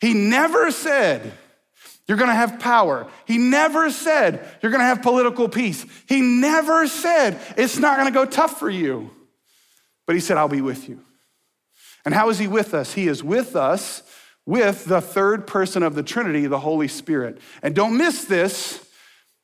[0.00, 1.32] He never said,
[2.08, 3.08] you're gonna have power.
[3.24, 5.84] He never said you're gonna have political peace.
[6.06, 9.10] He never said it's not gonna go tough for you.
[10.06, 11.00] But he said, I'll be with you.
[12.04, 12.94] And how is he with us?
[12.94, 14.02] He is with us
[14.46, 17.38] with the third person of the Trinity, the Holy Spirit.
[17.62, 18.88] And don't miss this.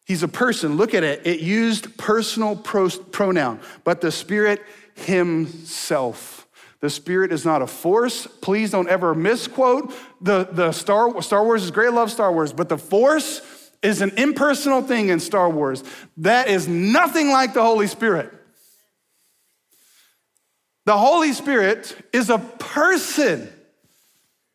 [0.07, 0.77] He's a person.
[0.77, 1.27] Look at it.
[1.27, 4.63] It used personal pronoun, but the Spirit
[4.95, 6.47] Himself.
[6.81, 8.27] The Spirit is not a force.
[8.27, 9.93] Please don't ever misquote.
[10.21, 11.89] The, the Star, Star Wars is great.
[11.89, 13.41] I love Star Wars, but the force
[13.83, 15.83] is an impersonal thing in Star Wars.
[16.17, 18.33] That is nothing like the Holy Spirit.
[20.85, 23.49] The Holy Spirit is a person,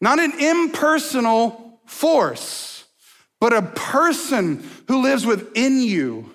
[0.01, 2.85] not an impersonal force,
[3.39, 6.33] but a person who lives within you.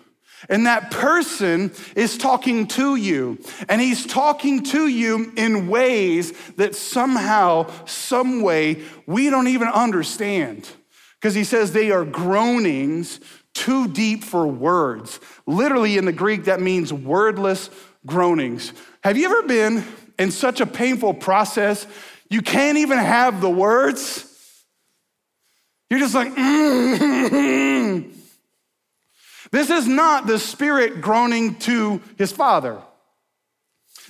[0.48, 3.38] And that person is talking to you.
[3.68, 10.68] And he's talking to you in ways that somehow, some way, we don't even understand.
[11.14, 13.20] Because he says they are groanings
[13.54, 15.20] too deep for words.
[15.46, 17.70] Literally in the Greek, that means wordless
[18.04, 18.72] groanings.
[19.02, 19.84] Have you ever been
[20.18, 21.86] in such a painful process,
[22.30, 24.28] you can't even have the words?
[25.90, 28.10] You're just like, mm-hmm.
[29.50, 32.80] This is not the Spirit groaning to his Father.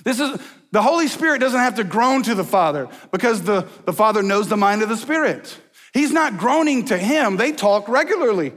[0.03, 0.39] This is
[0.71, 4.47] the Holy Spirit doesn't have to groan to the Father because the, the Father knows
[4.47, 5.55] the mind of the Spirit.
[5.93, 8.53] He's not groaning to him, they talk regularly.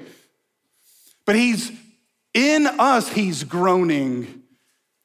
[1.27, 1.73] But he's
[2.33, 4.45] in us, he's groaning.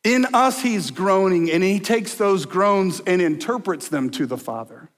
[0.04, 4.90] In us, he's groaning, and he takes those groans and interprets them to the Father.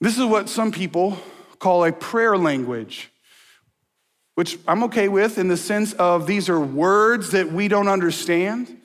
[0.00, 1.18] This is what some people
[1.58, 3.10] call a prayer language
[4.38, 8.80] which I'm okay with in the sense of these are words that we don't understand.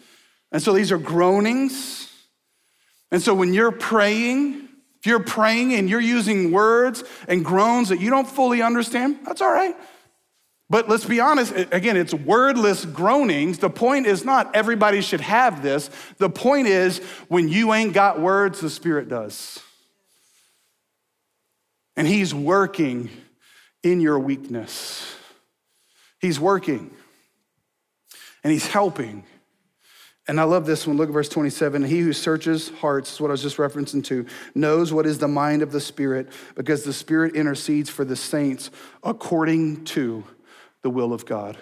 [0.51, 2.11] And so these are groanings.
[3.11, 4.67] And so when you're praying,
[4.99, 9.41] if you're praying and you're using words and groans that you don't fully understand, that's
[9.41, 9.75] all right.
[10.69, 13.59] But let's be honest, again, it's wordless groanings.
[13.59, 15.89] The point is not everybody should have this.
[16.17, 19.59] The point is when you ain't got words, the Spirit does.
[21.95, 23.09] And He's working
[23.83, 25.15] in your weakness.
[26.19, 26.89] He's working
[28.43, 29.23] and he's helping.
[30.27, 30.95] And I love this one.
[30.95, 31.83] Look at verse 27.
[31.83, 35.27] He who searches hearts, is what I was just referencing to, knows what is the
[35.27, 38.71] mind of the Spirit because the Spirit intercedes for the saints
[39.03, 40.23] according to
[40.83, 41.57] the will of God.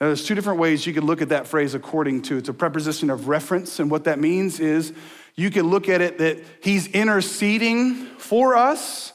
[0.00, 2.38] Now, there's two different ways you can look at that phrase according to.
[2.38, 4.92] It's a preposition of reference, and what that means is
[5.34, 9.12] you can look at it that he's interceding for us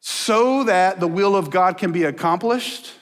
[0.00, 2.92] so that the will of God can be accomplished.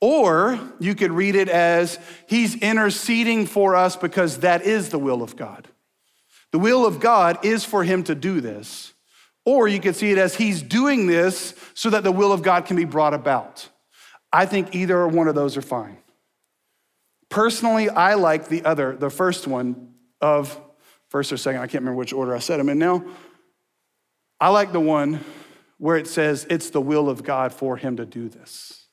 [0.00, 5.22] Or you could read it as He's interceding for us because that is the will
[5.22, 5.68] of God.
[6.52, 8.92] The will of God is for Him to do this.
[9.44, 12.66] Or you could see it as He's doing this so that the will of God
[12.66, 13.68] can be brought about.
[14.32, 15.98] I think either one of those are fine.
[17.28, 20.58] Personally, I like the other, the first one of
[21.08, 23.04] first or second, I can't remember which order I said them in now.
[24.40, 25.24] I like the one
[25.78, 28.86] where it says it's the will of God for him to do this.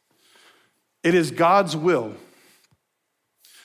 [1.03, 2.15] It is God's will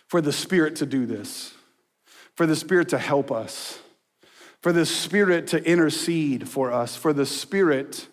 [0.08, 1.54] for the Spirit to do this,
[2.34, 3.78] for the Spirit to help us,
[4.60, 8.08] for the Spirit to intercede for us, for the Spirit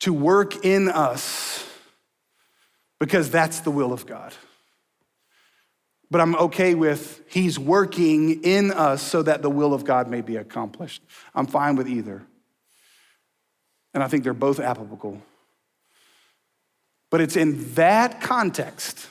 [0.00, 1.47] to work in us,
[2.98, 4.32] because that's the will of God.
[6.10, 10.20] But I'm okay with He's working in us so that the will of God may
[10.20, 11.02] be accomplished.
[11.34, 12.22] I'm fine with either.
[13.94, 15.22] And I think they're both applicable
[17.10, 19.08] but it's in that context,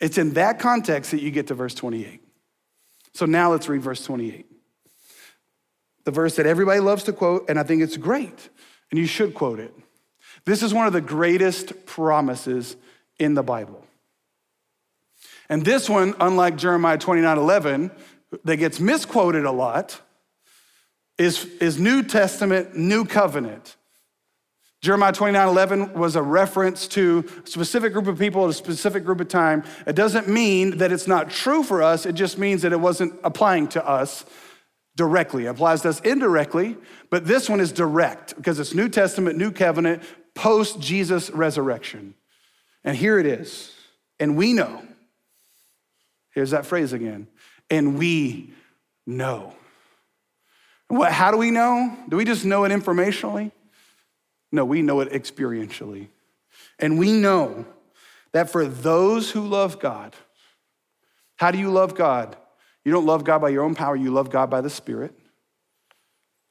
[0.00, 2.22] it's in that context that you get to verse 28.
[3.14, 4.46] So now let's read verse 28.
[6.04, 8.48] The verse that everybody loves to quote, and I think it's great,
[8.90, 9.74] and you should quote it.
[10.44, 12.76] This is one of the greatest promises
[13.18, 13.84] in the Bible.
[15.48, 17.90] And this one, unlike Jeremiah 29 11,
[18.44, 20.00] that gets misquoted a lot,
[21.18, 23.76] is, is New Testament, New Covenant.
[24.80, 29.04] Jeremiah 29 11 was a reference to a specific group of people at a specific
[29.04, 29.62] group of time.
[29.86, 33.12] It doesn't mean that it's not true for us, it just means that it wasn't
[33.22, 34.24] applying to us
[34.96, 35.44] directly.
[35.44, 36.78] It applies to us indirectly,
[37.10, 40.02] but this one is direct because it's New Testament, New Covenant,
[40.34, 42.14] post Jesus resurrection.
[42.84, 43.74] And here it is.
[44.18, 44.82] And we know.
[46.32, 47.26] Here's that phrase again.
[47.68, 48.52] And we
[49.06, 49.54] know.
[50.88, 51.96] What, how do we know?
[52.08, 53.52] Do we just know it informationally?
[54.52, 56.08] No, we know it experientially.
[56.78, 57.64] And we know
[58.32, 60.14] that for those who love God,
[61.36, 62.36] how do you love God?
[62.84, 65.14] You don't love God by your own power, you love God by the Spirit.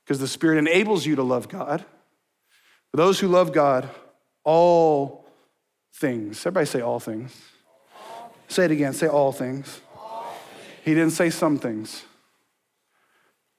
[0.03, 1.83] Because the Spirit enables you to love God.
[2.91, 3.89] For those who love God,
[4.43, 5.25] all
[5.95, 6.39] things.
[6.39, 7.35] Everybody say all things.
[7.95, 8.93] All say it again.
[8.93, 9.81] Say all things.
[9.95, 10.81] all things.
[10.85, 12.03] He didn't say some things.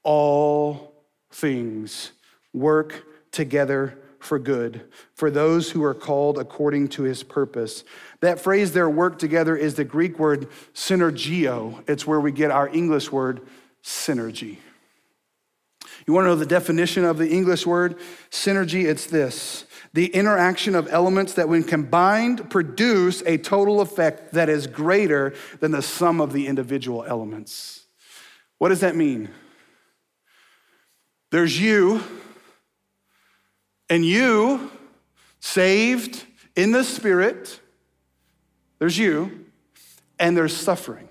[0.03, 0.95] All
[1.31, 2.13] things
[2.53, 4.83] work together for good,
[5.15, 7.85] for those who are called according to his purpose.
[8.21, 11.83] That phrase there, work together, is the Greek word synergio.
[11.89, 13.41] It's where we get our English word
[13.83, 14.59] synergy.
[16.11, 17.97] You want to know the definition of the English word
[18.33, 18.85] synergy?
[18.85, 24.67] It's this the interaction of elements that, when combined, produce a total effect that is
[24.67, 27.85] greater than the sum of the individual elements.
[28.59, 29.31] What does that mean?
[31.31, 32.03] There's you,
[33.89, 34.69] and you,
[35.39, 37.61] saved In the spirit,
[38.81, 39.47] there's you,
[40.19, 41.09] and there's suffering.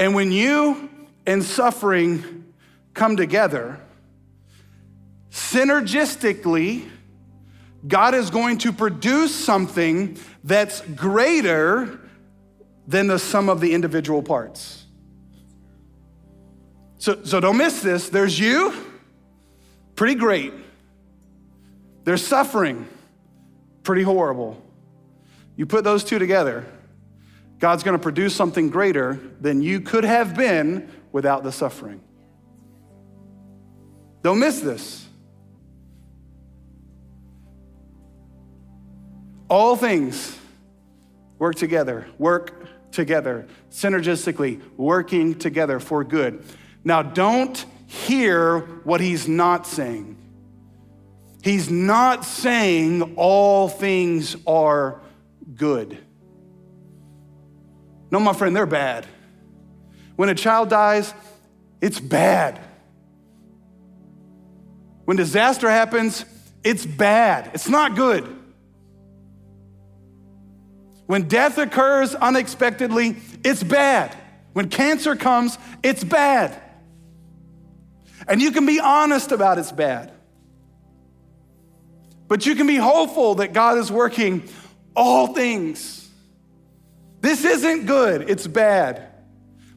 [0.00, 0.90] And when you
[1.28, 2.54] and suffering
[2.94, 3.78] come together,
[5.30, 6.88] synergistically,
[7.86, 12.00] God is going to produce something that's greater
[12.86, 14.86] than the sum of the individual parts.
[16.96, 18.08] So, so don't miss this.
[18.08, 18.74] There's you,
[19.96, 20.54] pretty great.
[22.04, 22.88] There's suffering,
[23.82, 24.62] pretty horrible.
[25.56, 26.64] You put those two together,
[27.58, 32.00] God's gonna produce something greater than you could have been without the suffering.
[34.22, 35.06] Don't miss this.
[39.48, 40.36] All things
[41.38, 46.44] work together, work together, synergistically, working together for good.
[46.84, 50.16] Now, don't hear what he's not saying.
[51.42, 55.00] He's not saying all things are
[55.54, 55.96] good.
[58.10, 59.06] No, my friend, they're bad.
[60.18, 61.14] When a child dies,
[61.80, 62.58] it's bad.
[65.04, 66.24] When disaster happens,
[66.64, 67.52] it's bad.
[67.54, 68.24] It's not good.
[71.06, 73.14] When death occurs unexpectedly,
[73.44, 74.12] it's bad.
[74.54, 76.60] When cancer comes, it's bad.
[78.26, 80.12] And you can be honest about it's bad.
[82.26, 84.48] But you can be hopeful that God is working
[84.96, 86.10] all things.
[87.20, 89.07] This isn't good, it's bad.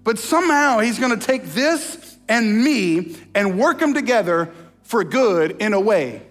[0.03, 4.51] But somehow He's gonna take this and me and work them together
[4.83, 6.21] for good in a way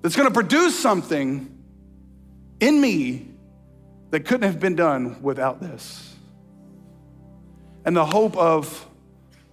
[0.00, 1.48] that's gonna produce something
[2.60, 3.28] in me
[4.10, 6.14] that couldn't have been done without this.
[7.84, 8.86] And the hope of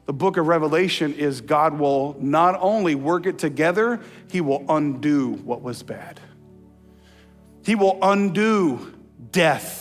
[0.06, 4.00] the book of Revelation is God will not only work it together,
[4.32, 6.20] He will undo what was bad.
[7.64, 8.94] He will undo
[9.32, 9.79] death.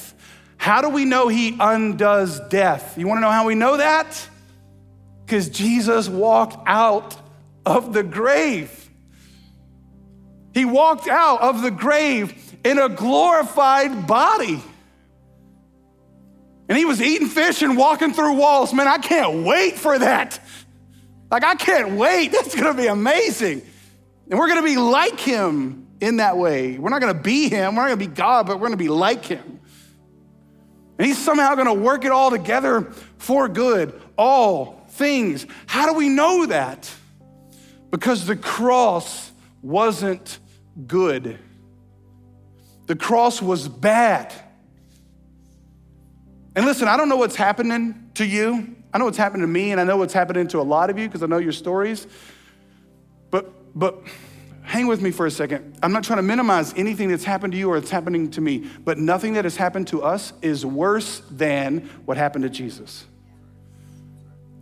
[0.69, 2.99] How do we know He undoes death?
[2.99, 4.29] You wanna know how we know that?
[5.25, 7.16] Because Jesus walked out
[7.64, 8.91] of the grave.
[10.53, 14.62] He walked out of the grave in a glorified body.
[16.69, 18.75] And he was eating fish and walking through walls.
[18.75, 20.39] Man, I can't wait for that.
[21.31, 22.31] Like, I can't wait.
[22.33, 23.62] That's gonna be amazing.
[24.29, 26.77] And we're gonna be like him in that way.
[26.77, 29.25] We're not gonna be him, we're not gonna be God, but we're gonna be like
[29.25, 29.58] him.
[30.99, 32.82] And he's somehow gonna work it all together
[33.18, 35.46] for good, all things.
[35.66, 36.90] How do we know that?
[37.90, 39.30] Because the cross
[39.62, 40.38] wasn't
[40.86, 41.38] good.
[42.86, 44.32] The cross was bad.
[46.57, 48.74] And listen, I don't know what's happening to you.
[48.92, 50.99] I know what's happening to me, and I know what's happening to a lot of
[50.99, 52.07] you because I know your stories.
[53.30, 54.03] But, but
[54.69, 55.79] hang with me for a second.
[55.83, 58.69] I'm not trying to minimize anything that's happened to you or that's happening to me,
[58.85, 63.07] but nothing that has happened to us is worse than what happened to Jesus.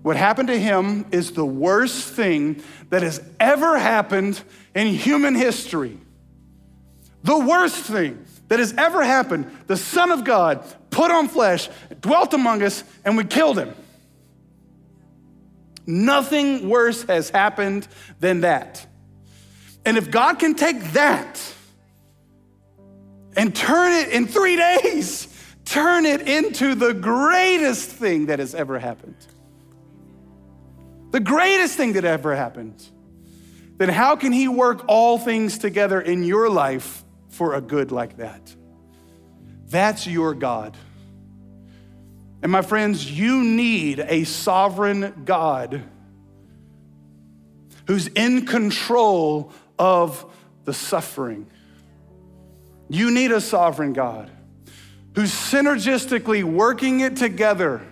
[0.03, 4.41] What happened to him is the worst thing that has ever happened
[4.77, 5.99] in human history.
[7.25, 9.51] The worst thing that has ever happened.
[9.67, 11.69] The Son of God put on flesh,
[12.01, 13.75] dwelt among us, and we killed him.
[15.85, 17.89] Nothing worse has happened
[18.21, 18.87] than that.
[19.87, 21.41] And if God can take that
[23.37, 25.29] and turn it in three days,
[25.65, 29.17] turn it into the greatest thing that has ever happened,
[31.13, 32.85] the greatest thing that ever happened,
[33.79, 37.05] then how can He work all things together in your life
[37.37, 38.55] for a good like that.
[39.69, 40.77] That's your God.
[42.43, 45.83] And my friends, you need a sovereign God
[47.87, 50.25] who's in control of
[50.65, 51.47] the suffering.
[52.89, 54.31] You need a sovereign God
[55.15, 57.83] who's synergistically working it together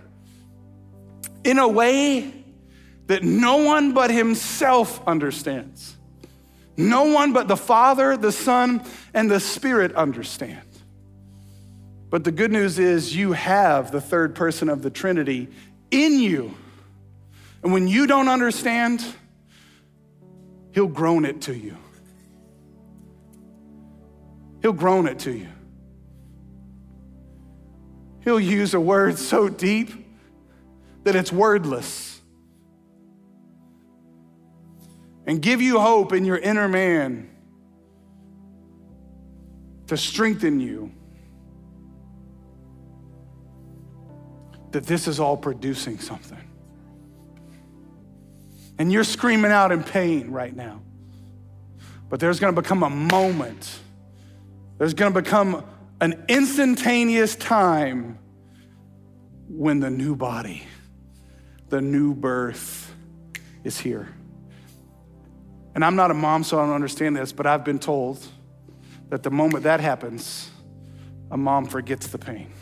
[1.42, 2.44] in a way
[3.06, 5.96] that no one but himself understands.
[6.76, 8.82] No one but the Father, the Son,
[9.12, 10.62] and the Spirit understand.
[12.10, 15.48] But the good news is you have the third person of the Trinity
[15.90, 16.54] in you.
[17.62, 19.04] And when you don't understand,
[20.74, 21.76] He'll groan it to you.
[24.60, 25.48] He'll groan it to you.
[28.24, 29.92] He'll use a word so deep
[31.04, 32.20] that it's wordless
[35.26, 37.30] and give you hope in your inner man
[39.86, 40.90] to strengthen you.
[44.72, 46.53] That this is all producing something.
[48.78, 50.82] And you're screaming out in pain right now.
[52.08, 53.78] But there's gonna become a moment,
[54.78, 55.64] there's gonna become
[56.00, 58.18] an instantaneous time
[59.48, 60.62] when the new body,
[61.68, 62.94] the new birth
[63.62, 64.08] is here.
[65.74, 68.24] And I'm not a mom, so I don't understand this, but I've been told
[69.08, 70.50] that the moment that happens,
[71.30, 72.52] a mom forgets the pain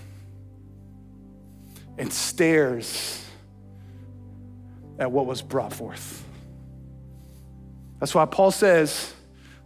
[1.98, 3.21] and stares
[4.98, 6.24] at what was brought forth.
[8.00, 9.14] That's why Paul says,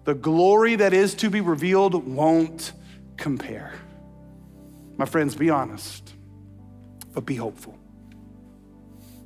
[0.04, 2.72] the glory that is to be revealed won't
[3.16, 3.74] compare.
[4.96, 6.14] My friends, be honest,
[7.12, 7.76] but be hopeful.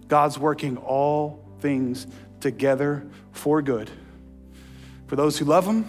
[0.09, 2.07] God's working all things
[2.41, 3.91] together for good
[5.07, 5.85] for those who love Him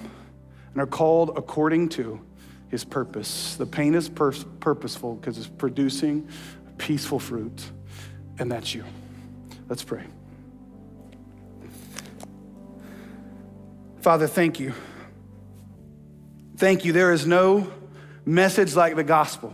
[0.73, 2.19] and are called according to
[2.69, 3.55] His purpose.
[3.55, 6.27] The pain is pur- purposeful because it's producing
[6.79, 7.63] peaceful fruit,
[8.39, 8.83] and that's you.
[9.71, 10.03] Let's pray.
[14.01, 14.73] Father, thank you.
[16.57, 16.91] Thank you.
[16.91, 17.71] There is no
[18.25, 19.53] message like the gospel.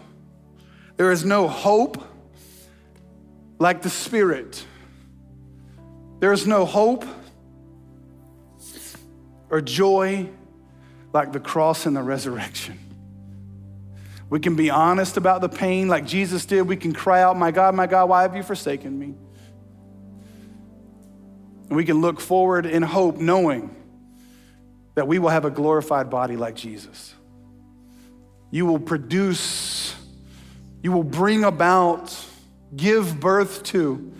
[0.96, 2.04] There is no hope
[3.60, 4.66] like the Spirit.
[6.18, 7.06] There is no hope
[9.52, 10.30] or joy
[11.14, 12.80] like the cross and the resurrection.
[14.32, 16.64] We can be honest about the pain like Jesus did.
[16.64, 19.14] We can cry out, My God, my God, why have you forsaken me?
[21.70, 23.76] We can look forward in hope, knowing
[24.96, 27.14] that we will have a glorified body like Jesus.
[28.50, 29.96] You will produce,
[30.82, 32.18] you will bring about,
[32.76, 34.14] give birth to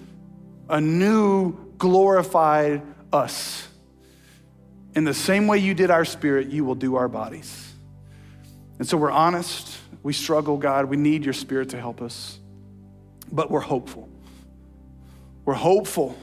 [0.70, 2.82] a new glorified
[3.14, 3.68] us.
[4.96, 7.72] In the same way you did our spirit, you will do our bodies.
[8.80, 9.78] And so we're honest.
[10.04, 10.86] We struggle, God.
[10.86, 12.40] We need your spirit to help us.
[13.32, 14.10] But we're hopeful.
[15.46, 16.18] We're hopeful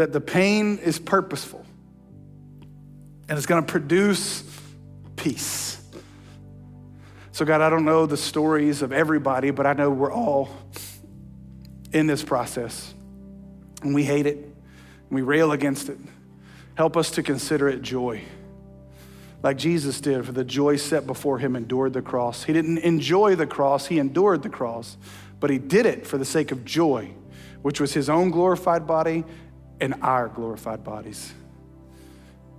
[0.00, 1.62] that the pain is purposeful
[3.28, 4.42] and it's going to produce
[5.14, 5.78] peace.
[7.32, 10.48] So, God, I don't know the stories of everybody, but I know we're all
[11.92, 12.94] in this process.
[13.82, 15.98] And we hate it, and we rail against it.
[16.76, 18.22] Help us to consider it joy.
[19.42, 22.44] Like Jesus did, for the joy set before him endured the cross.
[22.44, 24.96] He didn't enjoy the cross, he endured the cross,
[25.40, 27.10] but he did it for the sake of joy,
[27.60, 29.24] which was his own glorified body
[29.80, 31.32] and our glorified bodies.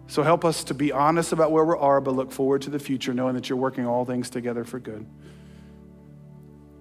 [0.08, 2.80] So help us to be honest about where we are, but look forward to the
[2.80, 5.06] future, knowing that you're working all things together for good.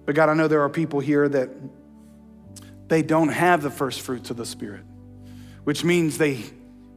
[0.05, 1.49] But God, I know there are people here that
[2.89, 4.83] they don't have the first fruits of the Spirit,
[5.63, 6.43] which means they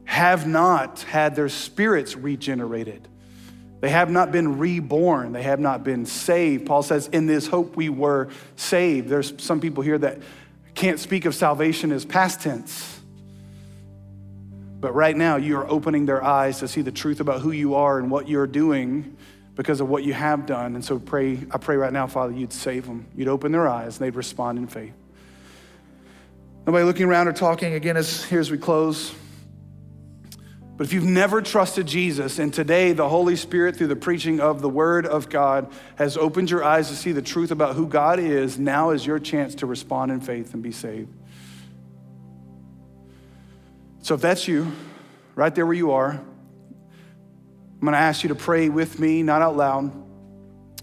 [0.03, 3.07] have not had their spirits regenerated.
[3.79, 5.31] They have not been reborn.
[5.31, 6.65] They have not been saved.
[6.65, 9.09] Paul says, In this hope we were saved.
[9.09, 10.19] There's some people here that
[10.73, 12.94] can't speak of salvation as past tense.
[14.79, 17.75] But right now, you are opening their eyes to see the truth about who you
[17.75, 19.17] are and what you're doing
[19.55, 20.75] because of what you have done.
[20.75, 23.07] And so pray, I pray right now, Father, you'd save them.
[23.15, 24.93] You'd open their eyes and they'd respond in faith.
[26.67, 29.13] Nobody looking around or talking again as here as we close.
[30.77, 34.61] But if you've never trusted Jesus, and today the Holy Spirit, through the preaching of
[34.61, 38.19] the Word of God, has opened your eyes to see the truth about who God
[38.19, 41.13] is, now is your chance to respond in faith and be saved.
[44.05, 44.71] So if that's you,
[45.33, 49.41] right there where you are, I'm going to ask you to pray with me, not
[49.41, 49.91] out loud,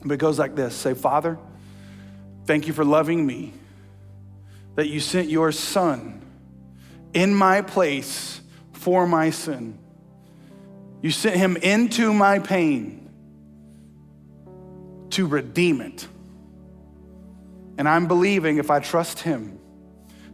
[0.05, 1.39] but it goes like this Say, Father,
[2.47, 3.53] thank you for loving me,
[4.75, 6.21] that you sent your Son
[7.15, 8.41] in my place
[8.73, 9.79] for my sin.
[11.01, 13.09] You sent him into my pain
[15.11, 16.09] to redeem it.
[17.79, 19.61] And I'm believing if I trust him,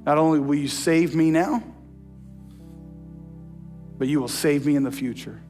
[0.07, 1.63] not only will you save me now,
[3.99, 5.41] but you will save me in the future.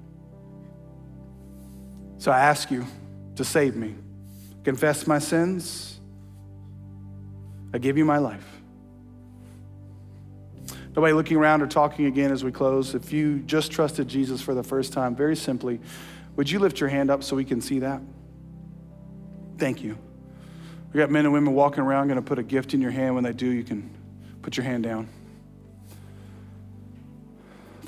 [2.16, 2.84] So I ask you
[3.36, 3.94] to save me.
[4.64, 6.00] Confess my sins.
[7.72, 8.46] I give you my life.
[10.96, 12.94] Nobody looking around or talking again as we close.
[12.94, 15.78] If you just trusted Jesus for the first time, very simply,
[16.34, 18.00] would you lift your hand up so we can see that?
[19.58, 19.96] Thank you.
[20.92, 23.14] We got men and women walking around, going to put a gift in your hand.
[23.14, 23.90] When they do, you can
[24.42, 25.08] put your hand down.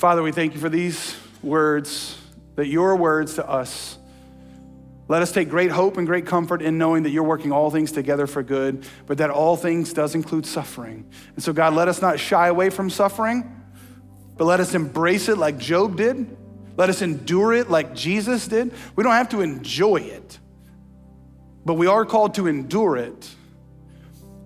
[0.00, 2.16] Father, we thank you for these words,
[2.54, 3.98] that your words to us.
[5.08, 7.92] Let us take great hope and great comfort in knowing that you're working all things
[7.92, 11.06] together for good, but that all things does include suffering.
[11.34, 13.54] And so, God, let us not shy away from suffering,
[14.38, 16.34] but let us embrace it like Job did.
[16.78, 18.72] Let us endure it like Jesus did.
[18.96, 20.38] We don't have to enjoy it,
[21.66, 23.28] but we are called to endure it.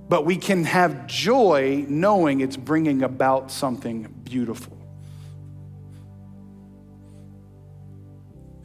[0.08, 4.73] But we can have joy knowing it's bringing about something beautiful.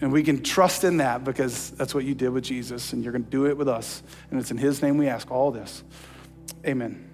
[0.01, 3.11] And we can trust in that because that's what you did with Jesus, and you're
[3.11, 4.01] going to do it with us.
[4.31, 5.83] And it's in His name we ask all this.
[6.65, 7.09] Amen.